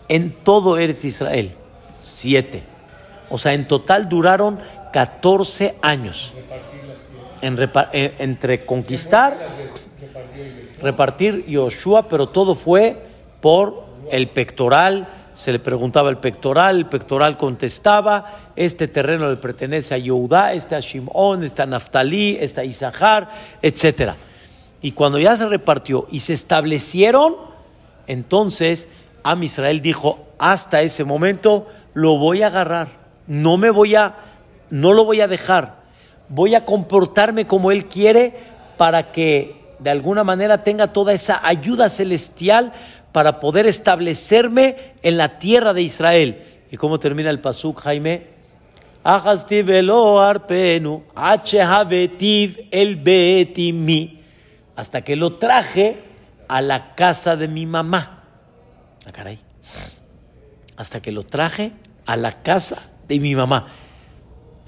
en 0.09 0.35
todo 0.43 0.77
Eretz 0.77 1.05
Israel? 1.05 1.55
Siete. 1.99 2.63
O 3.29 3.37
sea, 3.37 3.53
en 3.53 3.67
total 3.67 4.09
duraron 4.09 4.59
14 4.91 5.75
años. 5.81 6.33
En 7.41 7.57
eh, 7.93 8.15
entre 8.19 8.65
conquistar, 8.65 9.37
repartir 10.81 11.45
Yoshua, 11.45 12.09
pero 12.09 12.29
todo 12.29 12.55
fue 12.55 13.01
por 13.39 13.85
el 14.11 14.27
pectoral. 14.27 15.07
Se 15.33 15.53
le 15.53 15.59
preguntaba 15.59 16.09
el 16.09 16.17
pectoral, 16.17 16.77
el 16.77 16.85
pectoral 16.87 17.37
contestaba, 17.37 18.25
este 18.57 18.89
terreno 18.89 19.29
le 19.29 19.37
pertenece 19.37 19.93
a 19.93 19.97
Yehudá, 19.97 20.51
este 20.51 20.75
a 20.75 20.81
Shimón, 20.81 21.45
este 21.45 21.61
a 21.61 21.65
Naftalí, 21.65 22.37
este 22.41 22.59
a 22.59 22.65
Isahar, 22.65 23.29
etc. 23.61 24.11
Y 24.81 24.91
cuando 24.91 25.17
ya 25.17 25.37
se 25.37 25.47
repartió 25.47 26.07
y 26.11 26.19
se 26.19 26.33
establecieron, 26.33 27.37
entonces 28.07 28.89
Am 29.23 29.43
Israel 29.43 29.79
dijo, 29.79 30.27
hasta 30.39 30.81
ese 30.81 31.03
momento 31.03 31.67
lo 31.93 32.17
voy 32.17 32.43
a 32.43 32.47
agarrar, 32.47 32.87
no 33.27 33.57
me 33.57 33.69
voy 33.69 33.95
a, 33.95 34.15
no 34.69 34.93
lo 34.93 35.05
voy 35.05 35.21
a 35.21 35.27
dejar, 35.27 35.83
voy 36.27 36.55
a 36.55 36.65
comportarme 36.65 37.47
como 37.47 37.71
Él 37.71 37.85
quiere 37.85 38.33
para 38.77 39.11
que 39.11 39.59
de 39.79 39.89
alguna 39.89 40.23
manera 40.23 40.63
tenga 40.63 40.93
toda 40.93 41.13
esa 41.13 41.45
ayuda 41.45 41.89
celestial 41.89 42.71
para 43.11 43.39
poder 43.39 43.65
establecerme 43.65 44.75
en 45.01 45.17
la 45.17 45.39
tierra 45.39 45.73
de 45.73 45.81
Israel. 45.81 46.43
¿Y 46.71 46.77
cómo 46.77 46.99
termina 46.99 47.29
el 47.29 47.39
pasuk, 47.39 47.81
Jaime? 47.81 48.27
Betimi, 52.97 54.21
hasta 54.75 55.01
que 55.01 55.15
lo 55.15 55.37
traje 55.37 56.03
a 56.47 56.61
la 56.61 56.95
casa 56.95 57.35
de 57.35 57.47
mi 57.47 57.65
mamá. 57.65 58.23
Ah, 59.05 59.11
caray. 59.11 59.39
Hasta 60.79 61.01
que 61.01 61.11
lo 61.11 61.23
traje 61.23 61.73
a 62.05 62.15
la 62.15 62.41
casa 62.41 62.89
de 63.09 63.19
mi 63.19 63.35
mamá. 63.35 63.67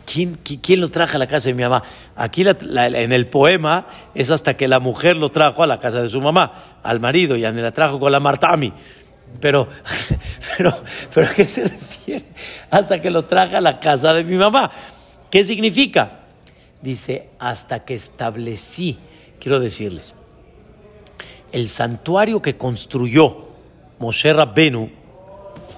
¿Quién, 0.06 0.38
qui- 0.44 0.60
quién 0.62 0.82
lo 0.82 0.92
trajo 0.92 1.16
a 1.16 1.20
la 1.20 1.28
casa 1.28 1.48
de 1.48 1.54
mi 1.54 1.64
mamá? 1.64 1.84
Aquí 2.18 2.44
en 2.44 3.12
el 3.14 3.28
poema 3.28 3.88
es 4.14 4.30
hasta 4.30 4.58
que 4.58 4.68
la 4.68 4.82
mujer 4.82 5.16
lo 5.16 5.30
trajo 5.30 5.64
a 5.64 5.68
la 5.68 5.80
casa 5.80 6.02
de 6.02 6.10
su 6.10 6.20
mamá, 6.20 6.80
al 6.84 7.00
marido, 7.00 7.38
y 7.38 7.42
la 7.44 7.72
trajo 7.72 7.98
con 7.98 8.12
la 8.12 8.20
Martami. 8.20 8.74
Pero, 9.40 9.70
pero, 10.58 10.74
pero 11.14 11.28
¿a 11.28 11.34
qué 11.34 11.46
se 11.46 11.64
refiere? 11.64 12.26
Hasta 12.70 13.02
que 13.02 13.10
lo 13.10 13.24
trajo 13.24 13.56
a 13.56 13.62
la 13.62 13.80
casa 13.80 14.14
de 14.14 14.26
mi 14.26 14.36
mamá. 14.36 14.70
¿Qué 15.30 15.46
significa? 15.46 16.20
Dice, 16.82 17.30
hasta 17.40 17.86
que 17.86 17.94
establecí, 17.94 19.00
quiero 19.40 19.62
decirles, 19.62 20.14
el 21.54 21.70
santuario 21.70 22.42
que 22.42 22.58
construyó 22.58 23.48
Moshe 24.00 24.34
Rabbenu, 24.34 24.92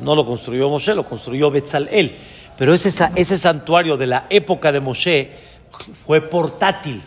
no 0.01 0.15
lo 0.15 0.25
construyó 0.25 0.69
Moshe, 0.69 0.95
lo 0.95 1.05
construyó 1.07 1.51
Betzalel. 1.51 2.15
Pero 2.57 2.73
ese, 2.73 2.89
ese 3.15 3.37
santuario 3.37 3.97
de 3.97 4.07
la 4.07 4.27
época 4.29 4.71
de 4.71 4.79
Moshe 4.79 5.31
fue 6.05 6.21
portátil. 6.21 7.01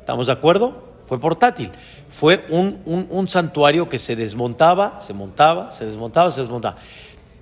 ¿Estamos 0.00 0.26
de 0.26 0.32
acuerdo? 0.32 0.84
Fue 1.06 1.18
portátil. 1.20 1.70
Fue 2.08 2.44
un, 2.50 2.80
un- 3.10 3.28
santuario 3.28 3.88
que 3.88 3.98
se 3.98 4.16
desmontaba, 4.16 5.00
se 5.00 5.12
montaba, 5.12 5.72
se 5.72 5.86
desmontaba, 5.86 6.30
se 6.30 6.40
desmontaba. 6.40 6.76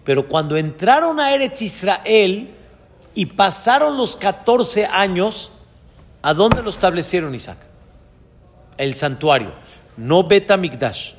Pero 0.04 0.28
cuando 0.28 0.56
entraron 0.56 1.18
a 1.18 1.34
Eretz 1.34 1.62
Israel 1.62 2.50
y 3.14 3.26
pasaron 3.26 3.96
los 3.96 4.16
14 4.16 4.86
años, 4.86 5.50
¿a 6.22 6.34
dónde 6.34 6.62
lo 6.62 6.70
establecieron 6.70 7.34
Isaac? 7.34 7.58
El 8.76 8.94
santuario, 8.94 9.52
no 9.96 10.24
Betamikdash. 10.24 11.12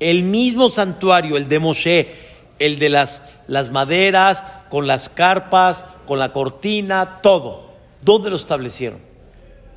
El 0.00 0.22
mismo 0.24 0.68
santuario, 0.68 1.36
el 1.36 1.48
de 1.48 1.58
Moshe, 1.58 2.12
el 2.58 2.78
de 2.78 2.88
las, 2.88 3.22
las 3.46 3.70
maderas, 3.70 4.44
con 4.68 4.86
las 4.86 5.08
carpas, 5.08 5.86
con 6.06 6.18
la 6.18 6.32
cortina, 6.32 7.20
todo. 7.22 7.72
¿Dónde 8.02 8.30
lo 8.30 8.36
establecieron? 8.36 9.00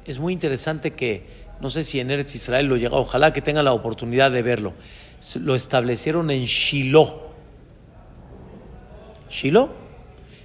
Es 0.05 0.19
muy 0.19 0.33
interesante 0.33 0.93
que, 0.93 1.25
no 1.59 1.69
sé 1.69 1.83
si 1.83 1.99
en 1.99 2.11
Eretz 2.11 2.35
Israel 2.35 2.65
lo 2.65 2.77
llega, 2.77 2.97
ojalá 2.97 3.33
que 3.33 3.41
tenga 3.41 3.63
la 3.63 3.73
oportunidad 3.73 4.31
de 4.31 4.41
verlo. 4.41 4.73
Lo 5.39 5.55
establecieron 5.55 6.31
en 6.31 6.45
Shiloh. 6.45 7.21
¿Shiloh? 9.29 9.69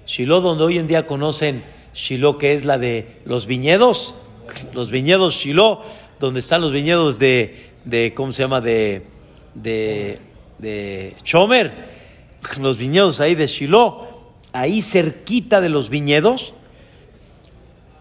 Shiloh, 0.07 0.41
donde 0.41 0.65
hoy 0.65 0.79
en 0.79 0.87
día 0.87 1.07
conocen 1.07 1.65
Shiloh, 1.95 2.39
que 2.39 2.53
es 2.53 2.65
la 2.65 2.79
de 2.79 3.21
los 3.25 3.47
viñedos. 3.47 4.15
Los 4.75 4.91
viñedos 4.91 5.35
Shiloh, 5.35 5.81
donde 6.21 6.41
están 6.41 6.61
los 6.61 6.71
viñedos 6.73 7.19
de, 7.19 7.73
de 7.85 8.15
¿cómo 8.15 8.33
se 8.33 8.43
llama? 8.43 8.61
De, 8.61 9.07
de, 9.55 10.19
de 10.59 11.17
Chomer. 11.23 11.96
Los 12.59 12.79
viñedos 12.79 13.21
ahí 13.21 13.35
de 13.35 13.47
Shiloh. 13.47 14.17
Ahí 14.53 14.81
cerquita 14.81 15.61
de 15.61 15.69
los 15.69 15.91
viñedos, 15.91 16.55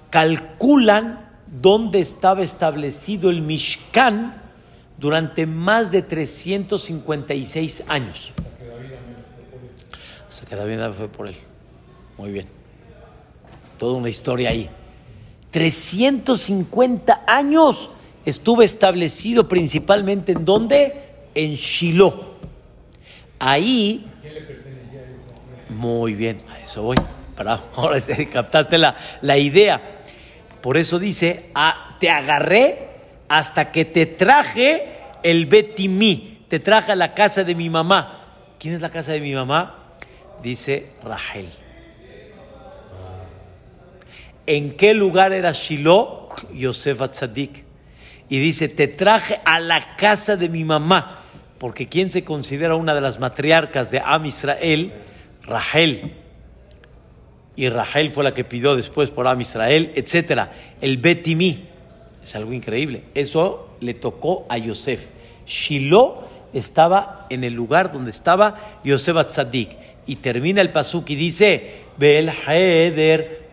calculan 0.10 1.30
dónde 1.48 2.00
estaba 2.00 2.44
establecido 2.44 3.30
el 3.30 3.42
Mishkan 3.42 4.42
durante 4.98 5.46
más 5.46 5.92
de 5.92 6.02
356 6.02 7.84
años. 7.90 8.32
Hasta 10.30 10.46
que 10.46 10.56
David 10.56 10.94
fue 10.98 11.10
por 11.10 11.28
él. 11.28 11.36
Muy 12.18 12.32
bien. 12.32 12.48
Toda 13.78 13.96
una 13.96 14.10
historia 14.10 14.50
ahí. 14.50 14.70
350 15.52 17.24
años 17.28 17.90
estuvo 18.26 18.62
establecido 18.62 19.48
principalmente 19.50 20.32
en 20.32 20.46
dónde? 20.46 21.04
En 21.34 21.56
Shiloh. 21.56 22.36
Ahí. 23.40 24.06
Muy 25.76 26.14
bien, 26.14 26.42
a 26.50 26.60
eso 26.60 26.84
voy. 26.84 26.96
Para, 27.36 27.60
ahora 27.76 28.00
captaste 28.32 28.78
la, 28.78 28.96
la 29.22 29.38
idea. 29.38 29.82
Por 30.62 30.78
eso 30.78 31.00
dice, 31.00 31.50
ah, 31.54 31.98
te 32.00 32.10
agarré 32.10 32.90
hasta 33.28 33.72
que 33.72 33.86
te 33.86 34.06
traje 34.06 34.90
el 35.22 35.46
Betimí, 35.46 36.46
te 36.48 36.60
traje 36.60 36.94
a 36.94 36.96
la 36.96 37.14
casa 37.14 37.44
de 37.44 37.56
mi 37.56 37.70
mamá. 37.70 38.22
¿Quién 38.58 38.74
es 38.74 38.82
la 38.82 38.90
casa 38.90 39.12
de 39.12 39.20
mi 39.20 39.34
mamá? 39.34 39.94
Dice 40.42 40.86
Rahel. 41.04 41.50
¿En 44.48 44.78
qué 44.78 44.94
lugar 44.94 45.34
era 45.34 45.52
Shiloh? 45.52 46.30
Yosef 46.54 47.02
Atzadik. 47.02 47.66
Y 48.30 48.40
dice, 48.40 48.70
te 48.70 48.88
traje 48.88 49.40
a 49.44 49.60
la 49.60 49.98
casa 49.98 50.38
de 50.38 50.50
mi 50.50 50.64
mamá. 50.64 51.24
Porque 51.58 51.88
¿quién 51.88 52.12
se 52.12 52.24
considera 52.24 52.76
una 52.76 52.94
de 52.94 53.02
las 53.02 53.20
matriarcas 53.20 53.92
de 53.92 54.02
Am 54.04 54.26
Israel? 54.26 54.94
Rahel 55.46 56.14
y 57.56 57.70
Rahel 57.70 58.10
fue 58.10 58.24
la 58.24 58.34
que 58.34 58.44
pidió 58.44 58.76
después 58.76 59.12
por 59.12 59.28
Am 59.28 59.40
Israel, 59.40 59.92
etc. 59.96 60.50
El 60.82 60.98
Betimi 60.98 61.66
es 62.22 62.36
algo 62.36 62.52
increíble. 62.54 63.04
Eso 63.14 63.70
le 63.80 63.94
tocó 63.94 64.46
a 64.50 64.58
Yosef. 64.58 65.10
Shiloh 65.46 66.24
estaba 66.54 67.28
en 67.30 67.44
el 67.44 67.54
lugar 67.54 67.94
donde 67.94 68.12
estaba 68.12 68.56
Yosef 68.84 69.16
Atzadik. 69.16 69.72
Y 70.06 70.18
termina 70.18 70.62
el 70.62 70.72
pasuk 70.72 71.10
y 71.10 71.16
dice, 71.16 71.86
Bel 71.98 72.32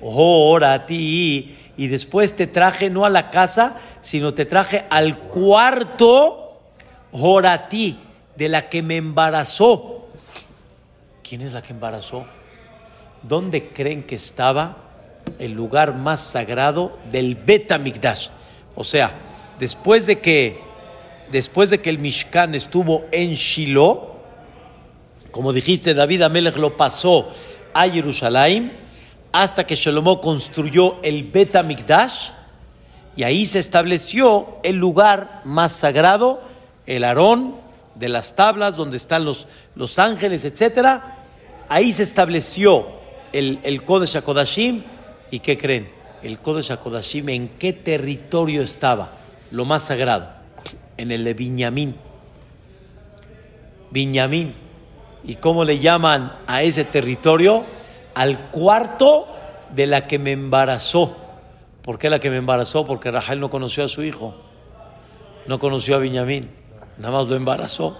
Horati. 0.00 1.57
Y 1.76 1.87
después 1.87 2.35
te 2.35 2.46
traje 2.46 2.90
no 2.90 3.05
a 3.05 3.11
la 3.11 3.31
casa, 3.31 3.76
sino 4.00 4.35
te 4.35 4.46
traje 4.46 4.85
al 4.90 5.18
cuarto 5.18 6.61
Horati, 7.12 7.98
de 8.37 8.48
la 8.48 8.68
que 8.68 8.83
me 8.83 8.96
embarazó. 8.96 10.02
¿Quién 11.33 11.40
es 11.40 11.55
la 11.55 11.62
que 11.62 11.73
embarazó? 11.73 12.27
¿dónde 13.23 13.71
creen 13.71 14.03
que 14.03 14.16
estaba 14.16 14.77
el 15.38 15.53
lugar 15.53 15.95
más 15.95 16.21
sagrado 16.21 16.99
del 17.11 17.37
Betamigdash? 17.37 18.29
O 18.75 18.85
sea, 18.85 19.14
después 19.59 20.05
de 20.05 20.21
que, 20.21 20.61
después 21.31 21.71
de 21.71 21.81
que 21.81 21.88
el 21.88 22.01
Mishkan 22.01 22.55
estuvo 22.55 23.07
en 23.12 23.33
Shiloh, 23.33 24.12
como 25.31 25.55
dijiste, 25.55 25.95
David 25.95 26.21
Amelech 26.21 26.59
lo 26.59 26.77
pasó 26.77 27.31
a 27.73 27.88
Jerusalén 27.88 28.77
hasta 29.33 29.64
que 29.64 29.75
Shlomo 29.75 30.21
construyó 30.21 31.01
el 31.03 31.31
Betamigdash 31.31 32.29
y 33.16 33.23
ahí 33.23 33.47
se 33.47 33.59
estableció 33.59 34.59
el 34.64 34.77
lugar 34.77 35.40
más 35.47 35.73
sagrado, 35.73 36.42
el 36.85 37.05
Aarón 37.05 37.55
de 37.95 38.11
las 38.11 38.37
tablas 38.37 38.77
donde 38.77 38.99
están 38.99 39.25
los, 39.25 39.49
los 39.75 39.99
ángeles, 39.99 40.45
etc. 40.45 41.21
Ahí 41.72 41.94
se 41.94 42.02
estableció 42.02 42.87
el, 43.32 43.58
el 43.62 43.82
Kodesh. 43.82 44.22
¿Y 45.30 45.38
qué 45.38 45.56
creen? 45.56 45.88
El 46.22 46.38
Kodesh 46.38 46.70
HaKodashim, 46.70 47.30
¿en 47.30 47.48
qué 47.58 47.72
territorio 47.72 48.61
estaba? 48.61 49.12
Lo 49.50 49.64
más 49.64 49.87
sagrado. 49.87 50.28
En 50.98 51.11
el 51.11 51.24
de 51.24 51.32
Viñamín. 51.32 51.96
Viñamín. 53.90 54.52
¿Y 55.24 55.37
cómo 55.37 55.64
le 55.64 55.78
llaman 55.78 56.37
a 56.46 56.62
ese 56.62 56.85
territorio? 56.85 57.64
Al 58.14 58.50
cuarto 58.50 59.28
de 59.74 59.87
la 59.87 60.06
que 60.06 60.18
me 60.18 60.32
embarazó. 60.32 61.16
¿Por 61.80 61.98
qué 61.98 62.11
la 62.11 62.20
que 62.20 62.28
me 62.28 62.37
embarazó? 62.37 62.85
Porque 62.85 63.11
Rahel 63.11 63.40
no 63.40 63.48
conoció 63.48 63.85
a 63.85 63.88
su 63.88 64.02
hijo. 64.02 64.35
No 65.46 65.58
conoció 65.58 65.96
a 65.96 66.00
Viñamín. 66.00 66.50
Nada 66.98 67.12
más 67.12 67.28
lo 67.28 67.35
embarazó 67.35 67.96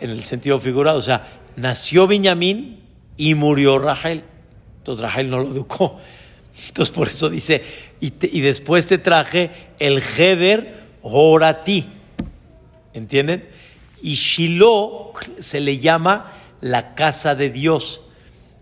en 0.00 0.10
el 0.10 0.22
sentido 0.22 0.60
figurado. 0.60 0.98
O 0.98 1.02
sea, 1.02 1.22
nació 1.56 2.06
Viñamín 2.06 2.84
y 3.16 3.34
murió 3.34 3.78
Rahel. 3.78 4.24
Entonces 4.78 5.02
Rahel 5.02 5.30
no 5.30 5.40
lo 5.40 5.50
educó. 5.50 5.98
Entonces 6.68 6.94
por 6.94 7.08
eso 7.08 7.28
dice, 7.28 7.62
y, 8.00 8.40
después 8.40 8.86
te 8.86 8.98
traje 8.98 9.50
el 9.78 10.02
Heder 10.16 10.84
Horati. 11.02 11.86
¿Entienden? 12.94 13.48
Y 14.02 14.14
Shiloh 14.14 15.12
se 15.38 15.60
le 15.60 15.78
llama 15.78 16.32
la 16.60 16.94
casa 16.94 17.34
de 17.34 17.50
Dios. 17.50 18.02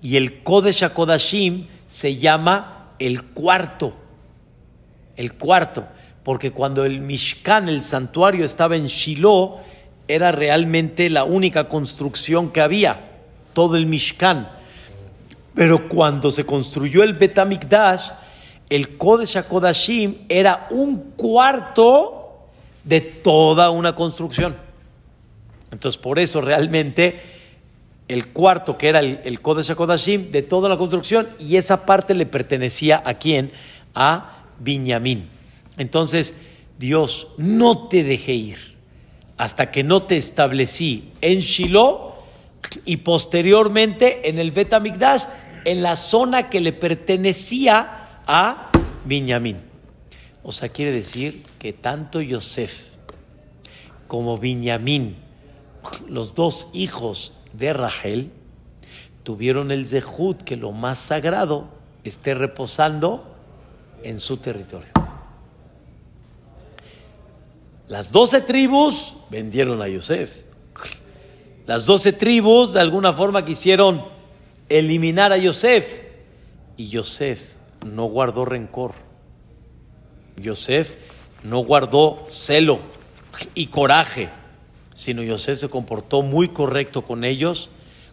Y 0.02 0.16
el 0.16 0.42
Kodesh 0.42 0.84
HaKodashim 0.84 1.66
se 1.86 2.16
llama 2.16 2.94
el 2.98 3.22
cuarto. 3.22 3.96
El 5.16 5.34
cuarto. 5.34 5.86
Porque 6.24 6.50
cuando 6.50 6.84
el 6.84 7.00
Mishkan, 7.00 7.68
el 7.68 7.82
santuario, 7.82 8.44
estaba 8.44 8.76
en 8.76 8.86
Shiloh, 8.86 9.58
era 10.08 10.32
realmente 10.32 11.10
la 11.10 11.24
única 11.24 11.68
construcción 11.68 12.50
que 12.50 12.60
había. 12.60 13.13
Todo 13.54 13.76
el 13.76 13.86
Mishkan. 13.86 14.48
Pero 15.54 15.88
cuando 15.88 16.30
se 16.30 16.44
construyó 16.44 17.02
el 17.02 17.14
Betamikdash, 17.14 18.10
el 18.68 18.96
Kodesh 18.98 19.38
HaKodashim 19.38 20.16
era 20.28 20.66
un 20.70 21.12
cuarto 21.16 22.48
de 22.82 23.00
toda 23.00 23.70
una 23.70 23.94
construcción. 23.94 24.56
Entonces, 25.70 26.00
por 26.00 26.18
eso 26.18 26.40
realmente 26.40 27.20
el 28.08 28.28
cuarto 28.28 28.76
que 28.76 28.88
era 28.88 29.00
el, 29.00 29.20
el 29.24 29.40
Kodesh 29.40 29.70
HaKodashim 29.70 30.30
de 30.30 30.42
toda 30.42 30.68
la 30.68 30.76
construcción 30.76 31.28
y 31.38 31.56
esa 31.56 31.86
parte 31.86 32.14
le 32.14 32.26
pertenecía 32.26 33.02
a 33.04 33.14
quién? 33.14 33.50
A 33.94 34.44
Binyamin. 34.58 35.28
Entonces, 35.78 36.34
Dios, 36.78 37.28
no 37.38 37.88
te 37.88 38.04
dejé 38.04 38.32
ir 38.34 38.74
hasta 39.36 39.70
que 39.70 39.82
no 39.82 40.02
te 40.02 40.16
establecí 40.16 41.10
en 41.20 41.40
Shiloh 41.40 42.13
y 42.84 42.98
posteriormente 42.98 44.28
en 44.28 44.38
el 44.38 44.52
Betamikdash 44.52 45.24
en 45.64 45.82
la 45.82 45.96
zona 45.96 46.50
que 46.50 46.60
le 46.60 46.72
pertenecía 46.72 48.20
a 48.26 48.70
Benjamín. 49.04 49.58
O 50.42 50.52
sea, 50.52 50.68
quiere 50.68 50.92
decir 50.92 51.42
que 51.58 51.72
tanto 51.72 52.20
Yosef 52.20 52.84
como 54.06 54.38
Benjamín, 54.38 55.16
los 56.08 56.34
dos 56.34 56.68
hijos 56.72 57.32
de 57.52 57.72
Rachel, 57.72 58.30
tuvieron 59.22 59.70
el 59.70 59.86
zehut 59.86 60.42
que 60.42 60.56
lo 60.56 60.72
más 60.72 60.98
sagrado 60.98 61.68
esté 62.04 62.34
reposando 62.34 63.34
en 64.02 64.20
su 64.20 64.36
territorio. 64.36 64.88
Las 67.88 68.12
doce 68.12 68.40
tribus 68.40 69.16
vendieron 69.30 69.80
a 69.82 69.88
Yosef. 69.88 70.42
Las 71.66 71.86
doce 71.86 72.12
tribus 72.12 72.72
de 72.74 72.80
alguna 72.80 73.12
forma 73.12 73.44
quisieron 73.44 74.04
eliminar 74.68 75.32
a 75.32 75.38
Yosef. 75.38 76.02
Y 76.76 76.88
Yosef 76.88 77.54
no 77.84 78.04
guardó 78.06 78.44
rencor. 78.44 78.92
Yosef 80.36 80.94
no 81.44 81.60
guardó 81.60 82.26
celo 82.28 82.80
y 83.54 83.68
coraje, 83.68 84.28
sino 84.94 85.22
Yosef 85.22 85.58
se 85.58 85.68
comportó 85.68 86.22
muy 86.22 86.48
correcto 86.48 87.02
con 87.02 87.24
ellos, 87.24 87.70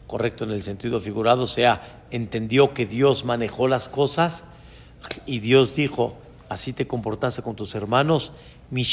correcto 0.08 0.44
en 0.44 0.52
el 0.52 0.64
sentido 0.64 1.00
figurado, 1.00 1.44
o 1.44 1.48
sea, 1.48 2.04
entendió 2.12 2.74
que 2.74 2.86
Dios 2.86 3.26
manejó 3.26 3.68
las 3.68 3.90
cosas 3.90 4.44
y 5.26 5.40
Dios 5.40 5.76
dijo, 5.76 6.18
así 6.50 6.74
te 6.74 6.88
comportaste 6.88 7.42
con 7.42 7.56
tus 7.56 7.76
hermanos, 7.76 8.32
mi 8.70 8.86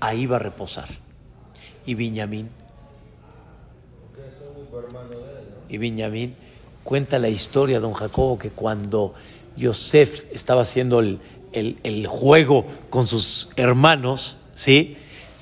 ahí 0.00 0.26
va 0.26 0.36
a 0.36 0.40
reposar. 0.40 0.88
Y 1.84 1.94
Benjamín. 1.94 2.59
Y 5.68 5.78
Benjamín 5.78 6.34
cuenta 6.82 7.18
la 7.18 7.28
historia, 7.28 7.80
don 7.80 7.92
Jacobo, 7.92 8.38
que 8.38 8.50
cuando 8.50 9.14
Yosef 9.56 10.24
estaba 10.32 10.62
haciendo 10.62 11.00
el, 11.00 11.20
el, 11.52 12.06
juego 12.06 12.66
con 12.90 13.06
sus 13.06 13.50
hermanos, 13.56 14.36
¿sí? 14.54 14.96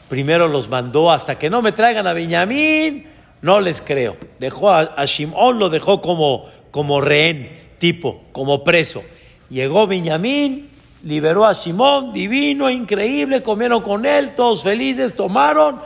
Primero 0.08 0.48
los 0.48 0.68
mandó 0.68 1.10
hasta 1.10 1.38
que 1.38 1.50
no 1.50 1.62
me 1.62 1.72
traigan 1.72 2.06
a 2.06 2.12
Benjamín, 2.12 3.06
no 3.42 3.60
les 3.60 3.80
creo. 3.80 4.16
Dejó 4.38 4.70
a, 4.70 4.80
a 4.80 5.04
Shimón, 5.04 5.58
lo 5.58 5.70
dejó 5.70 6.00
como, 6.00 6.46
como 6.70 7.00
rehén, 7.00 7.50
tipo, 7.78 8.24
como 8.32 8.64
preso. 8.64 9.02
Llegó 9.50 9.86
Benjamín, 9.86 10.68
liberó 11.04 11.46
a 11.46 11.52
Shimón, 11.52 12.12
divino, 12.12 12.70
increíble, 12.70 13.42
comieron 13.42 13.82
con 13.82 14.04
él, 14.04 14.34
todos 14.34 14.62
felices, 14.62 15.14
tomaron, 15.14 15.78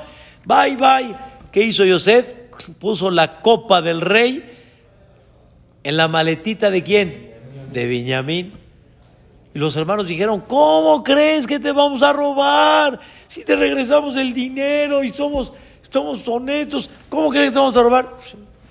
bye, 0.44 0.76
bye. 0.76 1.14
¿Qué 1.50 1.62
hizo 1.62 1.84
Yosef? 1.84 2.41
Puso 2.78 3.10
la 3.10 3.40
copa 3.40 3.82
del 3.82 4.00
rey 4.00 4.44
en 5.84 5.96
la 5.96 6.08
maletita 6.08 6.70
de 6.70 6.82
quién? 6.82 7.32
De 7.72 7.86
Benjamín. 7.86 8.52
Y 9.54 9.58
los 9.58 9.76
hermanos 9.76 10.08
dijeron, 10.08 10.40
¿cómo 10.40 11.02
crees 11.02 11.46
que 11.46 11.58
te 11.58 11.72
vamos 11.72 12.02
a 12.02 12.12
robar? 12.12 12.98
Si 13.26 13.44
te 13.44 13.54
regresamos 13.54 14.16
el 14.16 14.32
dinero 14.32 15.04
y 15.04 15.08
somos, 15.08 15.52
somos 15.90 16.26
honestos, 16.26 16.88
¿cómo 17.08 17.30
crees 17.30 17.48
que 17.48 17.52
te 17.52 17.58
vamos 17.58 17.76
a 17.76 17.82
robar? 17.82 18.12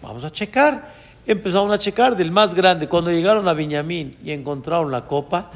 Vamos 0.02 0.24
a 0.24 0.32
checar. 0.32 1.02
Empezaron 1.28 1.72
a 1.72 1.78
checar 1.78 2.16
del 2.16 2.32
más 2.32 2.56
grande. 2.56 2.88
Cuando 2.88 3.12
llegaron 3.12 3.48
a 3.48 3.54
Benjamín 3.54 4.18
y 4.24 4.32
encontraron 4.32 4.92
la 4.92 5.06
copa, 5.06 5.52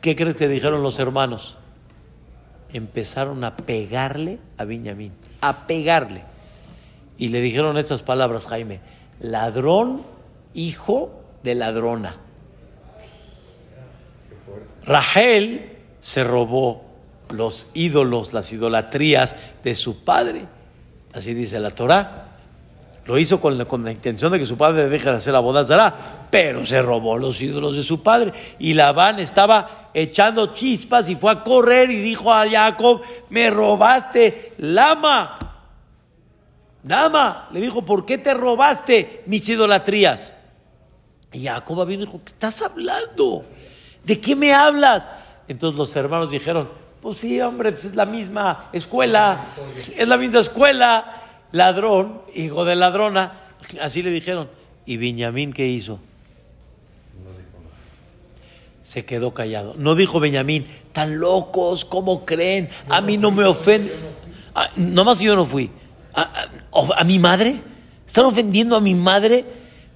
¿qué 0.00 0.14
crees 0.14 0.36
que 0.36 0.46
dijeron 0.46 0.82
los 0.82 0.98
hermanos? 1.00 1.58
Empezaron 2.72 3.42
a 3.42 3.56
pegarle 3.56 4.38
a 4.58 4.64
Benjamín, 4.64 5.12
a 5.40 5.66
pegarle. 5.66 6.31
Y 7.22 7.28
le 7.28 7.40
dijeron 7.40 7.78
estas 7.78 8.02
palabras, 8.02 8.48
Jaime, 8.48 8.80
ladrón, 9.20 10.02
hijo 10.54 11.22
de 11.44 11.54
ladrona. 11.54 12.16
Rahel 14.84 15.70
se 16.00 16.24
robó 16.24 16.82
los 17.30 17.68
ídolos, 17.74 18.32
las 18.32 18.52
idolatrías 18.52 19.36
de 19.62 19.76
su 19.76 20.02
padre. 20.02 20.46
Así 21.14 21.32
dice 21.32 21.60
la 21.60 21.70
Torah. 21.70 22.26
Lo 23.04 23.16
hizo 23.18 23.40
con 23.40 23.56
la, 23.56 23.92
intención 23.92 24.32
de 24.32 24.40
que 24.40 24.44
su 24.44 24.56
padre 24.56 24.88
deje 24.88 25.08
de 25.08 25.18
hacer 25.18 25.32
la 25.32 25.38
boda 25.38 26.26
pero 26.28 26.66
se 26.66 26.82
robó 26.82 27.18
los 27.18 27.40
ídolos 27.40 27.76
de 27.76 27.84
su 27.84 28.02
padre. 28.02 28.32
Y 28.58 28.74
Labán 28.74 29.20
estaba 29.20 29.90
echando 29.94 30.52
chispas 30.52 31.08
y 31.08 31.14
fue 31.14 31.30
a 31.30 31.44
correr 31.44 31.88
y 31.88 32.00
dijo 32.00 32.32
a 32.32 32.50
Jacob, 32.50 33.00
me 33.30 33.48
robaste 33.48 34.54
lama. 34.58 35.51
Dama, 36.82 37.48
le 37.52 37.60
dijo, 37.60 37.84
¿por 37.84 38.04
qué 38.04 38.18
te 38.18 38.34
robaste 38.34 39.22
mis 39.26 39.48
idolatrías? 39.48 40.32
Y 41.32 41.44
Jacob 41.44 41.86
dijo, 41.86 42.20
¿qué 42.24 42.32
estás 42.32 42.62
hablando? 42.62 43.44
¿de 44.04 44.20
qué 44.20 44.36
me 44.36 44.52
hablas? 44.52 45.08
Entonces 45.48 45.78
los 45.78 45.94
hermanos 45.96 46.30
dijeron, 46.30 46.68
pues 47.00 47.18
sí, 47.18 47.40
hombre, 47.40 47.72
pues 47.72 47.86
es 47.86 47.96
la 47.96 48.06
misma 48.06 48.68
escuela, 48.72 49.44
es 49.96 50.06
la 50.06 50.16
misma 50.16 50.40
escuela. 50.40 51.18
Ladrón, 51.52 52.22
hijo 52.34 52.64
de 52.64 52.76
ladrona, 52.76 53.34
así 53.80 54.02
le 54.02 54.10
dijeron. 54.10 54.48
¿Y 54.86 54.96
Benjamín 54.96 55.52
qué 55.52 55.68
hizo? 55.68 56.00
Se 58.82 59.04
quedó 59.04 59.32
callado. 59.32 59.74
No 59.76 59.94
dijo 59.94 60.18
Benjamín, 60.18 60.64
tan 60.92 61.18
locos, 61.18 61.84
¿cómo 61.84 62.24
creen? 62.24 62.68
A 62.88 63.00
mí 63.00 63.16
no 63.16 63.30
me 63.30 63.44
ofende. 63.44 63.94
Ah, 64.54 64.70
nomás 64.76 65.20
yo 65.20 65.36
no 65.36 65.44
fui. 65.44 65.70
¿A, 66.14 67.04
mi 67.04 67.18
madre? 67.18 67.60
¿Están 68.06 68.24
ofendiendo 68.24 68.76
a 68.76 68.80
mi 68.80 68.94
madre? 68.94 69.44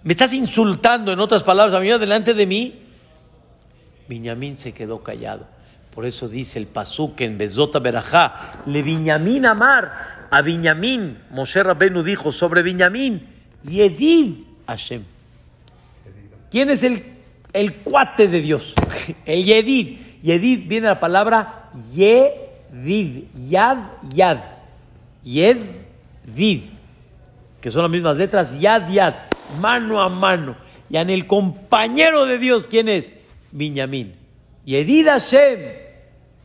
¿Me 0.02 0.12
estás 0.12 0.32
insultando, 0.32 1.12
en 1.12 1.20
otras 1.20 1.42
palabras, 1.42 1.74
a 1.74 1.80
mí 1.80 1.88
delante 1.88 2.34
de 2.34 2.46
mí? 2.46 2.82
Benjamín 4.08 4.56
se 4.56 4.72
quedó 4.72 5.02
callado. 5.02 5.46
Por 5.94 6.06
eso 6.06 6.28
dice 6.28 6.58
el 6.58 6.66
pasuk 6.66 7.20
en 7.22 7.38
Bezota 7.38 7.78
Berajá, 7.78 8.62
le 8.66 8.82
Benjamín 8.82 9.46
amar 9.46 10.28
a 10.30 10.42
Benjamín. 10.42 11.18
Moshe 11.30 11.62
Rabbenu 11.62 12.02
dijo 12.02 12.32
sobre 12.32 12.62
Benjamín, 12.62 13.26
Yedid 13.64 14.44
Hashem. 14.66 15.04
¿Quién 16.50 16.70
es 16.70 16.82
el, 16.82 17.04
el 17.52 17.76
cuate 17.76 18.28
de 18.28 18.40
Dios? 18.40 18.74
El 19.24 19.44
Yedid. 19.44 19.98
Yedid 20.22 20.68
viene 20.68 20.86
la 20.86 21.00
palabra 21.00 21.70
Yedid, 21.94 23.24
Yad, 23.48 23.78
Yad. 24.14 24.38
Yedid, 26.26 26.64
que 27.60 27.70
son 27.70 27.82
las 27.82 27.90
mismas 27.90 28.16
letras, 28.16 28.58
Yad, 28.58 28.90
Yad, 28.90 29.14
mano 29.60 30.00
a 30.00 30.08
mano. 30.08 30.56
Y 30.88 30.96
en 30.96 31.10
el 31.10 31.26
compañero 31.26 32.26
de 32.26 32.38
Dios, 32.38 32.68
¿quién 32.68 32.88
es? 32.88 33.12
Binyamin. 33.52 34.14
Yedid 34.64 35.06
Hashem, 35.06 35.60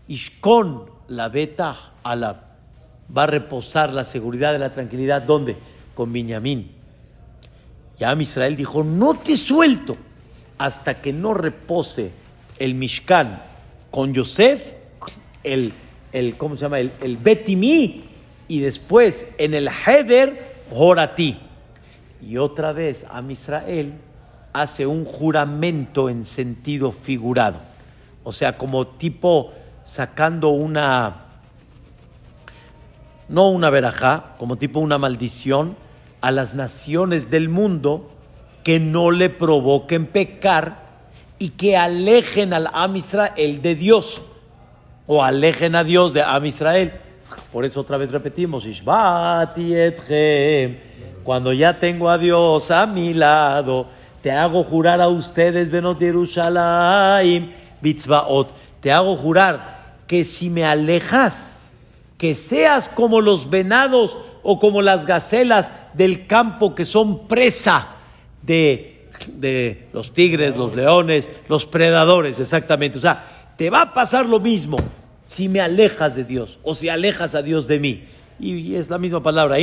Ishkon, 0.07 0.85
la 1.07 1.29
beta 1.29 1.93
alab. 2.03 2.37
Va 3.15 3.23
a 3.23 3.27
reposar 3.27 3.93
la 3.93 4.03
seguridad 4.03 4.53
de 4.53 4.59
la 4.59 4.71
tranquilidad. 4.71 5.21
¿Dónde? 5.21 5.57
Con 5.93 6.13
Binyamin. 6.13 6.71
Ya 7.99 8.13
Israel 8.13 8.55
dijo, 8.55 8.83
no 8.83 9.13
te 9.13 9.37
suelto 9.37 9.95
hasta 10.57 11.01
que 11.01 11.13
no 11.13 11.35
repose 11.35 12.11
el 12.57 12.73
Mishkan 12.73 13.43
con 13.91 14.13
Yosef, 14.13 14.73
el, 15.43 15.73
el 16.11 16.37
¿cómo 16.37 16.55
se 16.55 16.63
llama? 16.63 16.79
El, 16.79 16.93
el 17.01 17.17
Betimi, 17.17 18.05
y 18.51 18.59
después 18.59 19.27
en 19.37 19.53
el 19.53 19.69
Heder, 19.69 20.57
Horati. 20.75 21.39
Y 22.21 22.35
otra 22.35 22.73
vez 22.73 23.05
a 23.09 23.23
Israel 23.29 23.93
hace 24.51 24.85
un 24.85 25.05
juramento 25.05 26.09
en 26.09 26.25
sentido 26.25 26.91
figurado. 26.91 27.59
O 28.25 28.33
sea, 28.33 28.57
como 28.57 28.85
tipo 28.87 29.53
sacando 29.85 30.49
una, 30.49 31.27
no 33.29 33.51
una 33.51 33.69
verajá, 33.69 34.35
como 34.37 34.57
tipo 34.57 34.81
una 34.81 34.97
maldición 34.97 35.77
a 36.19 36.31
las 36.31 36.53
naciones 36.53 37.31
del 37.31 37.47
mundo 37.47 38.11
que 38.65 38.81
no 38.81 39.11
le 39.11 39.29
provoquen 39.29 40.07
pecar 40.07 40.89
y 41.39 41.51
que 41.51 41.77
alejen 41.77 42.53
al 42.53 42.69
Am 42.73 42.97
Israel 42.97 43.61
de 43.61 43.75
Dios 43.75 44.21
o 45.07 45.23
alejen 45.23 45.77
a 45.77 45.85
Dios 45.85 46.11
de 46.11 46.21
Am 46.21 46.45
Israel. 46.45 46.99
Por 47.51 47.65
eso 47.65 47.81
otra 47.81 47.97
vez 47.97 48.11
repetimos, 48.11 48.67
cuando 51.23 51.53
ya 51.53 51.79
tengo 51.79 52.09
a 52.09 52.17
Dios 52.17 52.71
a 52.71 52.85
mi 52.87 53.13
lado, 53.13 53.87
te 54.21 54.31
hago 54.31 54.63
jurar 54.63 55.01
a 55.01 55.07
ustedes, 55.07 55.69
Benot 55.69 55.99
Yerushalayim, 55.99 57.51
Bitzbaot, 57.81 58.49
te 58.79 58.91
hago 58.91 59.15
jurar 59.17 59.95
que 60.07 60.23
si 60.23 60.49
me 60.49 60.65
alejas, 60.65 61.57
que 62.17 62.35
seas 62.35 62.89
como 62.89 63.21
los 63.21 63.49
venados 63.49 64.17
o 64.43 64.59
como 64.59 64.81
las 64.81 65.05
gacelas 65.05 65.71
del 65.93 66.27
campo 66.27 66.75
que 66.75 66.85
son 66.85 67.27
presa 67.27 67.89
de, 68.41 69.07
de 69.27 69.87
los 69.93 70.13
tigres, 70.13 70.55
los 70.55 70.75
leones, 70.75 71.29
los 71.47 71.65
predadores, 71.65 72.39
exactamente. 72.39 72.97
O 72.97 73.01
sea, 73.01 73.23
te 73.57 73.69
va 73.69 73.81
a 73.81 73.93
pasar 73.93 74.25
lo 74.25 74.39
mismo 74.39 74.77
si 75.31 75.47
me 75.47 75.61
alejas 75.61 76.13
de 76.15 76.25
Dios 76.25 76.59
o 76.61 76.73
si 76.73 76.89
alejas 76.89 77.35
a 77.35 77.41
Dios 77.41 77.65
de 77.65 77.79
mí. 77.79 78.03
Y 78.37 78.75
es 78.75 78.89
la 78.89 78.97
misma 78.97 79.23
palabra. 79.23 79.55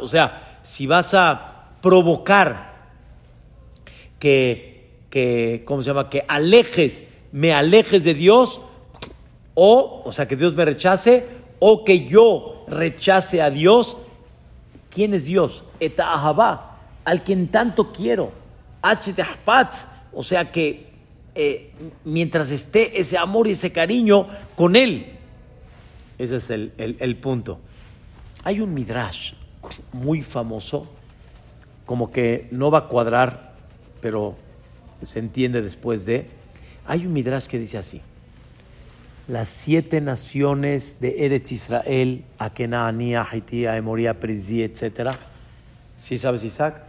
O 0.00 0.08
sea, 0.08 0.60
si 0.62 0.86
vas 0.86 1.12
a 1.12 1.74
provocar 1.82 2.72
que, 4.18 5.02
que, 5.10 5.64
¿cómo 5.66 5.82
se 5.82 5.90
llama? 5.90 6.08
Que 6.08 6.24
alejes, 6.26 7.04
me 7.30 7.52
alejes 7.52 8.04
de 8.04 8.14
Dios, 8.14 8.62
o, 9.52 10.00
o 10.02 10.12
sea, 10.12 10.26
que 10.26 10.36
Dios 10.36 10.54
me 10.54 10.64
rechace, 10.64 11.26
o 11.58 11.84
que 11.84 12.06
yo 12.06 12.64
rechace 12.68 13.42
a 13.42 13.50
Dios. 13.50 13.98
¿Quién 14.88 15.12
es 15.12 15.26
Dios? 15.26 15.64
Etahaba, 15.78 16.78
al 17.04 17.22
quien 17.22 17.48
tanto 17.48 17.92
quiero. 17.92 18.32
O 20.12 20.22
sea 20.22 20.50
que 20.50 20.88
eh, 21.40 21.70
mientras 22.04 22.50
esté 22.50 22.98
ese 22.98 23.16
amor 23.16 23.46
y 23.46 23.52
ese 23.52 23.70
cariño 23.70 24.26
con 24.56 24.74
Él. 24.74 25.06
Ese 26.18 26.34
es 26.34 26.50
el, 26.50 27.16
punto. 27.22 27.60
Hay 28.42 28.60
un 28.60 28.74
midrash 28.74 29.34
muy 29.92 30.22
famoso, 30.22 30.88
como 31.86 32.10
que 32.10 32.48
no 32.50 32.72
va 32.72 32.78
a 32.78 32.88
cuadrar, 32.88 33.54
pero 34.00 34.34
se 35.04 35.20
entiende 35.20 35.62
después 35.62 36.04
de. 36.04 36.26
Hay 36.86 37.06
un 37.06 37.12
midrash 37.12 37.46
que 37.46 37.60
dice 37.60 37.78
así: 37.78 38.00
las 39.28 39.48
siete 39.48 40.00
naciones 40.00 40.98
de 41.00 41.24
Eretz 41.24 41.52
Israel, 41.52 42.24
Akenaanía, 42.38 43.24
Haitía, 43.30 43.76
Emoría, 43.76 44.18
Perizí, 44.18 44.64
etc. 44.64 45.12
¿Sí 46.02 46.18
sabes, 46.18 46.42
Isaac? 46.42 46.87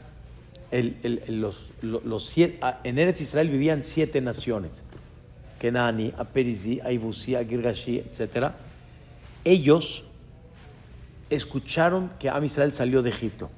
Ah, 2.61 2.79
en 2.83 2.99
Eretz 2.99 3.21
Israel 3.21 3.49
vivían 3.49 3.83
siete 3.83 4.21
naciones. 4.21 4.83
Kenani, 5.59 6.13
Aperizi, 6.17 6.79
Aibusí, 6.81 7.35
Girgashi, 7.47 7.99
etc. 7.99 8.51
Ellos 9.43 10.03
escucharon 11.29 12.11
que 12.19 12.29
Am 12.29 12.43
Israel 12.43 12.73
salió 12.73 13.01
de 13.01 13.09
Egipto 13.09 13.49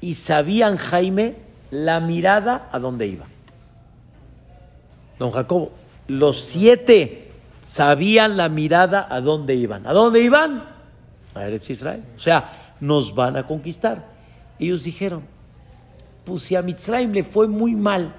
y 0.00 0.14
sabían, 0.14 0.76
Jaime, 0.76 1.34
la 1.70 2.00
mirada 2.00 2.68
a 2.70 2.78
dónde 2.78 3.06
iba. 3.06 3.26
Don 5.18 5.30
Jacobo, 5.30 5.72
los 6.08 6.40
siete 6.44 7.30
sabían 7.66 8.36
la 8.36 8.48
mirada 8.48 9.06
a 9.08 9.20
dónde 9.20 9.54
iban. 9.54 9.86
¿A 9.86 9.92
dónde 9.92 10.20
iban? 10.20 10.68
A 11.34 11.46
Eretz 11.46 11.70
Israel. 11.70 12.04
O 12.16 12.20
sea, 12.20 12.52
nos 12.80 13.14
van 13.14 13.36
a 13.36 13.46
conquistar. 13.46 14.06
Ellos 14.58 14.84
dijeron, 14.84 15.22
pues 16.24 16.42
si 16.42 16.54
a 16.56 16.62
Mitzrayim 16.62 17.12
le 17.12 17.22
fue 17.24 17.48
muy 17.48 17.74
mal 17.74 18.14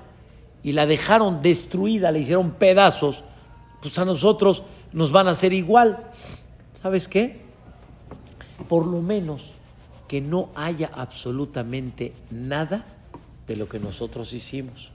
y 0.63 0.71
la 0.73 0.85
dejaron 0.85 1.41
destruida, 1.41 2.11
le 2.11 2.19
hicieron 2.19 2.51
pedazos, 2.51 3.23
pues 3.81 3.97
a 3.99 4.05
nosotros 4.05 4.63
nos 4.91 5.11
van 5.11 5.27
a 5.27 5.31
hacer 5.31 5.53
igual. 5.53 6.11
¿Sabes 6.81 7.07
qué? 7.07 7.41
Por 8.69 8.85
lo 8.85 9.01
menos 9.01 9.51
que 10.07 10.21
no 10.21 10.49
haya 10.55 10.89
absolutamente 10.93 12.13
nada 12.29 12.85
de 13.47 13.55
lo 13.55 13.67
que 13.67 13.79
nosotros 13.79 14.31
hicimos. 14.33 14.91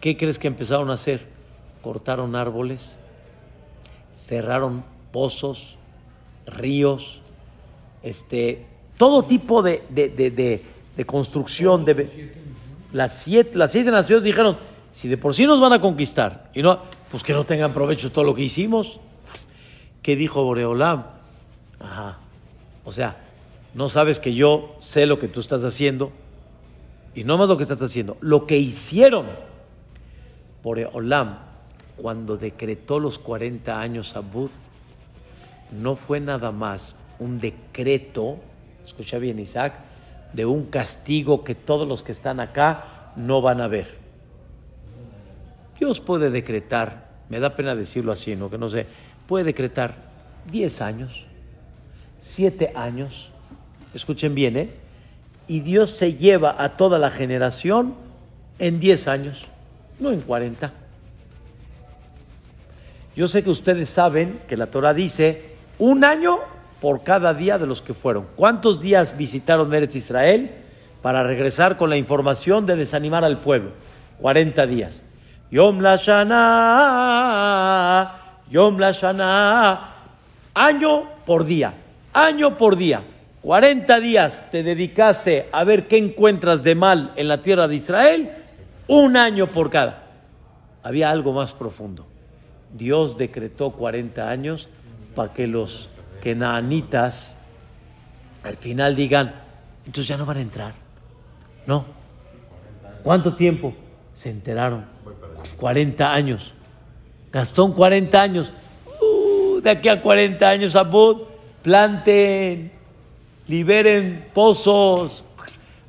¿Qué 0.00 0.16
crees 0.16 0.38
que 0.38 0.48
empezaron 0.48 0.90
a 0.90 0.94
hacer? 0.94 1.26
Cortaron 1.82 2.36
árboles, 2.36 2.98
cerraron 4.16 4.84
pozos, 5.12 5.76
ríos, 6.46 7.20
este, 8.02 8.66
todo 8.96 9.24
tipo 9.24 9.62
de, 9.62 9.82
de- 9.88 10.08
de- 10.08 10.30
de- 10.30 10.62
de 10.98 11.06
construcción. 11.06 11.84
De, 11.84 12.32
las, 12.92 13.22
siete, 13.22 13.56
las 13.56 13.70
siete 13.70 13.90
naciones 13.90 14.24
dijeron, 14.24 14.58
si 14.90 15.08
de 15.08 15.16
por 15.16 15.32
sí 15.32 15.46
nos 15.46 15.60
van 15.60 15.72
a 15.72 15.80
conquistar, 15.80 16.50
y 16.54 16.60
no, 16.60 16.82
pues 17.10 17.22
que 17.22 17.32
no 17.32 17.44
tengan 17.44 17.72
provecho 17.72 18.10
todo 18.10 18.24
lo 18.24 18.34
que 18.34 18.42
hicimos. 18.42 18.98
¿Qué 20.02 20.16
dijo 20.16 20.42
Boreolam? 20.42 21.06
Ajá. 21.78 22.18
O 22.84 22.90
sea, 22.90 23.16
no 23.74 23.88
sabes 23.88 24.18
que 24.18 24.34
yo 24.34 24.74
sé 24.78 25.06
lo 25.06 25.20
que 25.20 25.28
tú 25.28 25.38
estás 25.38 25.62
haciendo, 25.62 26.10
y 27.14 27.22
no 27.22 27.38
más 27.38 27.48
lo 27.48 27.56
que 27.56 27.62
estás 27.62 27.80
haciendo, 27.80 28.16
lo 28.20 28.44
que 28.46 28.58
hicieron. 28.58 29.26
Boreolam, 30.64 31.38
cuando 31.96 32.36
decretó 32.36 32.98
los 32.98 33.20
40 33.20 33.80
años 33.80 34.16
a 34.16 34.20
Bud, 34.20 34.50
no 35.70 35.94
fue 35.94 36.18
nada 36.18 36.50
más 36.50 36.96
un 37.20 37.38
decreto, 37.38 38.38
escucha 38.84 39.18
bien 39.18 39.38
Isaac, 39.38 39.87
de 40.32 40.46
un 40.46 40.66
castigo 40.66 41.44
que 41.44 41.54
todos 41.54 41.86
los 41.86 42.02
que 42.02 42.12
están 42.12 42.40
acá 42.40 43.12
no 43.16 43.40
van 43.40 43.60
a 43.60 43.68
ver. 43.68 43.96
Dios 45.78 46.00
puede 46.00 46.30
decretar, 46.30 47.08
me 47.28 47.40
da 47.40 47.54
pena 47.54 47.74
decirlo 47.74 48.12
así, 48.12 48.34
¿no? 48.36 48.50
Que 48.50 48.58
no 48.58 48.68
sé, 48.68 48.86
puede 49.26 49.44
decretar 49.44 49.94
10 50.50 50.80
años, 50.80 51.24
7 52.18 52.72
años, 52.74 53.30
escuchen 53.94 54.34
bien, 54.34 54.56
¿eh? 54.56 54.70
Y 55.46 55.60
Dios 55.60 55.90
se 55.90 56.14
lleva 56.14 56.62
a 56.62 56.76
toda 56.76 56.98
la 56.98 57.10
generación 57.10 57.94
en 58.58 58.80
10 58.80 59.08
años, 59.08 59.44
no 59.98 60.10
en 60.10 60.20
40. 60.20 60.72
Yo 63.16 63.26
sé 63.26 63.42
que 63.42 63.50
ustedes 63.50 63.88
saben 63.88 64.40
que 64.48 64.56
la 64.56 64.66
Torah 64.66 64.94
dice 64.94 65.54
un 65.78 66.04
año 66.04 66.38
por 66.80 67.02
cada 67.02 67.34
día 67.34 67.58
de 67.58 67.66
los 67.66 67.82
que 67.82 67.94
fueron. 67.94 68.26
¿Cuántos 68.36 68.80
días 68.80 69.16
visitaron 69.16 69.74
Eretz 69.74 69.96
Israel 69.96 70.52
para 71.02 71.22
regresar 71.22 71.76
con 71.76 71.90
la 71.90 71.96
información 71.96 72.66
de 72.66 72.76
desanimar 72.76 73.24
al 73.24 73.40
pueblo? 73.40 73.72
40 74.20 74.66
días. 74.66 75.02
Yom 75.50 75.80
la 75.80 75.96
Shana, 75.96 76.34
Yom 78.50 78.78
la 78.78 78.92
Shana, 78.92 79.94
año 80.54 81.08
por 81.24 81.44
día, 81.44 81.72
año 82.12 82.56
por 82.56 82.76
día. 82.76 83.02
40 83.42 84.00
días 84.00 84.44
te 84.50 84.62
dedicaste 84.62 85.48
a 85.52 85.64
ver 85.64 85.88
qué 85.88 85.96
encuentras 85.96 86.62
de 86.62 86.74
mal 86.74 87.12
en 87.16 87.28
la 87.28 87.40
tierra 87.40 87.66
de 87.66 87.76
Israel, 87.76 88.30
un 88.88 89.16
año 89.16 89.52
por 89.52 89.70
cada. 89.70 90.02
Había 90.82 91.10
algo 91.10 91.32
más 91.32 91.54
profundo. 91.54 92.04
Dios 92.74 93.16
decretó 93.16 93.70
40 93.70 94.28
años 94.28 94.68
para 95.14 95.32
que 95.32 95.46
los 95.46 95.88
al 98.42 98.56
final 98.56 98.96
digan, 98.96 99.34
entonces 99.86 100.08
ya 100.08 100.16
no 100.16 100.26
van 100.26 100.38
a 100.38 100.40
entrar. 100.40 100.72
No. 101.66 101.84
¿Cuánto 103.02 103.34
tiempo? 103.34 103.74
Se 104.14 104.30
enteraron. 104.30 104.84
40 105.58 106.12
años. 106.12 106.54
Gastón 107.32 107.72
40 107.72 108.20
años. 108.20 108.52
Uh, 109.00 109.60
de 109.60 109.70
aquí 109.70 109.88
a 109.88 110.00
40 110.00 110.48
años, 110.48 110.76
Abud, 110.76 111.22
planten, 111.62 112.72
liberen 113.46 114.28
pozos, 114.32 115.24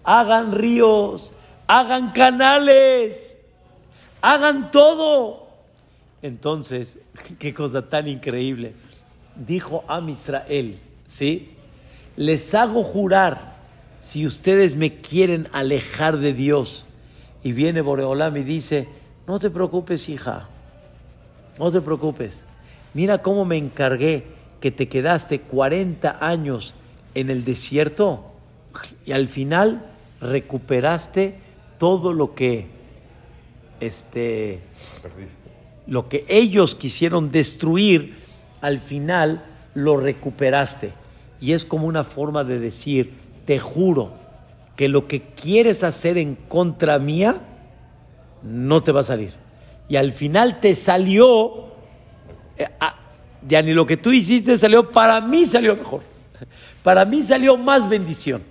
hagan 0.03 0.51
ríos, 0.53 1.31
hagan 1.67 2.11
canales, 2.11 3.37
hagan 4.21 4.71
todo. 4.71 5.47
Entonces, 6.21 6.99
qué 7.39 7.53
cosa 7.53 7.87
tan 7.87 8.07
increíble. 8.07 8.73
Dijo 9.45 9.83
a 9.87 10.01
Israel, 10.09 10.79
¿sí? 11.07 11.49
Les 12.15 12.53
hago 12.53 12.83
jurar, 12.83 13.57
si 13.99 14.25
ustedes 14.25 14.75
me 14.75 14.95
quieren 15.01 15.47
alejar 15.51 16.17
de 16.17 16.33
Dios. 16.33 16.85
Y 17.43 17.53
viene 17.53 17.81
Boreolam 17.81 18.35
y 18.37 18.43
dice, 18.43 18.87
no 19.27 19.39
te 19.39 19.49
preocupes, 19.49 20.09
hija, 20.09 20.49
no 21.57 21.71
te 21.71 21.81
preocupes. 21.81 22.45
Mira 22.93 23.21
cómo 23.21 23.45
me 23.45 23.57
encargué 23.57 24.25
que 24.59 24.71
te 24.71 24.89
quedaste 24.89 25.41
40 25.41 26.17
años 26.19 26.73
en 27.15 27.29
el 27.29 27.45
desierto 27.45 28.25
y 29.05 29.11
al 29.11 29.27
final 29.27 29.85
recuperaste 30.21 31.35
todo 31.77 32.13
lo 32.13 32.35
que 32.35 32.67
este 33.79 34.59
Perdiste. 35.01 35.49
lo 35.87 36.09
que 36.09 36.25
ellos 36.27 36.75
quisieron 36.75 37.31
destruir, 37.31 38.17
al 38.61 38.79
final 38.79 39.43
lo 39.73 39.97
recuperaste. 39.97 40.91
Y 41.41 41.53
es 41.53 41.65
como 41.65 41.87
una 41.87 42.03
forma 42.03 42.43
de 42.43 42.59
decir, 42.59 43.13
te 43.45 43.59
juro 43.59 44.13
que 44.75 44.87
lo 44.87 45.07
que 45.07 45.21
quieres 45.21 45.83
hacer 45.83 46.17
en 46.17 46.35
contra 46.35 46.99
mía 46.99 47.41
no 48.43 48.83
te 48.83 48.91
va 48.91 49.01
a 49.01 49.03
salir. 49.03 49.33
Y 49.87 49.95
al 49.95 50.11
final 50.11 50.59
te 50.59 50.75
salió, 50.75 51.67
eh, 52.57 52.67
ah, 52.79 52.95
ya 53.47 53.61
ni 53.61 53.73
lo 53.73 53.85
que 53.85 53.97
tú 53.97 54.11
hiciste 54.11 54.57
salió, 54.57 54.89
para 54.89 55.19
mí 55.21 55.45
salió 55.45 55.75
mejor. 55.75 56.01
Para 56.83 57.05
mí 57.05 57.21
salió 57.21 57.57
más 57.57 57.89
bendición. 57.89 58.41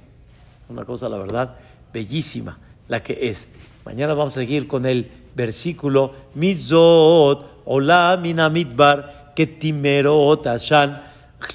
Una 0.69 0.85
cosa, 0.85 1.09
la 1.09 1.17
verdad, 1.17 1.57
bellísima, 1.93 2.59
la 2.89 3.03
que 3.03 3.29
es. 3.29 3.49
Mañana 3.85 4.13
vamos 4.13 4.37
a 4.37 4.41
seguir 4.41 4.69
con 4.69 4.85
el 4.85 5.11
versículo 5.35 6.15
Mizot, 6.35 7.63
Ola 7.65 8.19
Minamidbar, 8.21 9.18
Ketimerot 9.39 10.45
Ashan. 10.49 11.01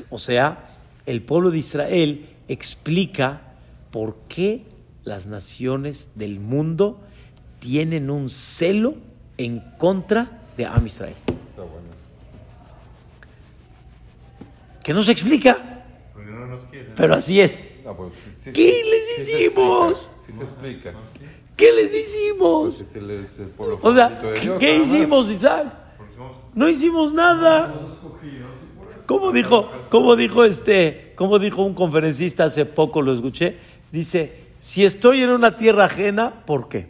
O 0.10 0.18
sea, 0.18 0.70
el 1.06 1.22
pueblo 1.22 1.52
de 1.52 1.58
Israel 1.58 2.30
explica 2.48 3.42
por 3.92 4.16
qué 4.30 4.64
las 5.04 5.28
naciones 5.28 6.12
del 6.16 6.40
mundo 6.40 7.02
tienen 7.60 8.10
un 8.10 8.30
celo 8.30 8.96
en 9.38 9.60
contra 9.78 10.40
de 10.56 10.66
Am 10.66 10.88
Israel. 10.88 11.16
Está 11.28 11.64
bueno. 11.64 11.90
Que 14.82 14.94
no 14.94 15.04
se 15.04 15.12
explica, 15.12 15.84
Porque 16.14 16.32
no 16.32 16.46
nos 16.48 16.64
quieren. 16.68 16.94
pero 16.96 17.16
así 17.16 17.42
es. 17.42 17.68
No, 17.84 17.98
pues, 17.98 18.14
sí- 18.40 18.54
¿Qué 18.54 18.72
sí- 18.72 18.90
les 18.90 19.28
sí 19.28 19.34
hicimos? 19.34 20.10
Sí 20.26 20.32
se 20.38 20.44
explica. 20.44 20.94
¿Qué 21.58 21.72
les 21.74 21.94
hicimos? 21.94 22.76
Pues 22.76 22.90
es 22.90 22.96
el, 22.96 23.12
es 23.12 23.40
el 23.40 23.48
pueblo 23.48 23.78
O 23.82 23.94
sea, 23.94 24.08
de 24.10 24.34
¿qué, 24.58 24.74
Dios, 24.74 24.88
hicimos, 24.88 25.30
Isaac? 25.30 25.83
No 26.56 26.70
hicimos 26.70 27.14
nada. 27.14 27.74
¿Cómo 29.06 29.32
dijo, 29.32 29.70
cómo 29.90 30.16
dijo 30.16 30.44
este, 30.46 31.14
cómo 31.16 31.40
dijo 31.40 31.64
un 31.64 31.74
conferencista 31.74 32.46
hace 32.46 32.66
poco, 32.66 33.02
lo 33.02 33.14
escuché? 33.14 33.58
Dice, 33.92 34.44
si 34.60 34.86
estoy 34.86 35.24
en 35.24 35.30
una 35.30 35.58
tierra 35.58 35.86
ajena, 35.86 36.46
¿por 36.46 36.70
qué? 36.70 36.88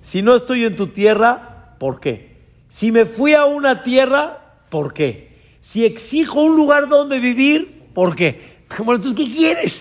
Si 0.00 0.22
no 0.22 0.34
estoy 0.34 0.64
en 0.64 0.76
tu 0.76 0.88
tierra, 0.88 1.76
¿por 1.78 2.00
qué? 2.00 2.36
Si 2.68 2.92
me 2.92 3.06
fui 3.06 3.32
a 3.32 3.46
una 3.46 3.82
tierra, 3.82 4.58
¿por 4.68 4.92
qué? 4.92 5.36
Si 5.60 5.84
exijo 5.84 6.42
un 6.42 6.56
lugar 6.56 6.88
donde 6.88 7.18
vivir, 7.18 7.88
¿por 7.94 8.14
qué? 8.14 8.56
Bueno, 8.78 8.96
entonces, 8.96 9.14
¿qué 9.14 9.32
quieres? 9.32 9.80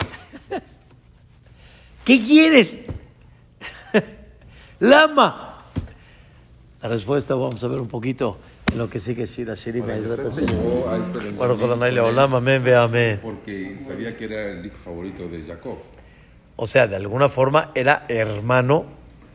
¿Qué 2.05 2.21
quieres? 2.21 2.79
Lama. 4.79 5.57
La 6.83 6.89
respuesta 6.89 7.33
vamos 7.33 7.63
a 7.63 7.67
ver 7.67 7.81
un 7.81 7.87
poquito 7.87 8.37
lo 8.75 8.89
que 8.89 8.99
sigue 8.99 9.25
Shira 9.25 9.53
Shirim. 9.53 9.85
Porque 13.21 13.77
sabía 13.85 14.17
que 14.17 14.25
era 14.25 14.51
el 14.51 14.65
hijo 14.65 14.77
favorito 14.83 15.27
de 15.27 15.43
Jacob. 15.43 15.77
O 16.55 16.67
sea, 16.67 16.87
de 16.87 16.95
alguna 16.95 17.29
forma 17.29 17.71
era 17.75 18.05
hermano 18.07 18.85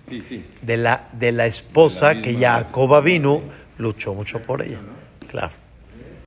Sí, 0.07 0.21
sí. 0.23 0.45
de 0.63 0.77
la, 0.77 1.09
de 1.13 1.33
la 1.33 1.47
esposa 1.47 2.09
De 2.09 2.15
la 2.17 2.23
que 2.23 2.35
Jacoba 2.37 3.01
vino, 3.01 3.43
luchó 3.79 4.15
mucho 4.15 4.41
por 4.43 4.63
ella. 4.63 4.79
Claro. 5.29 5.53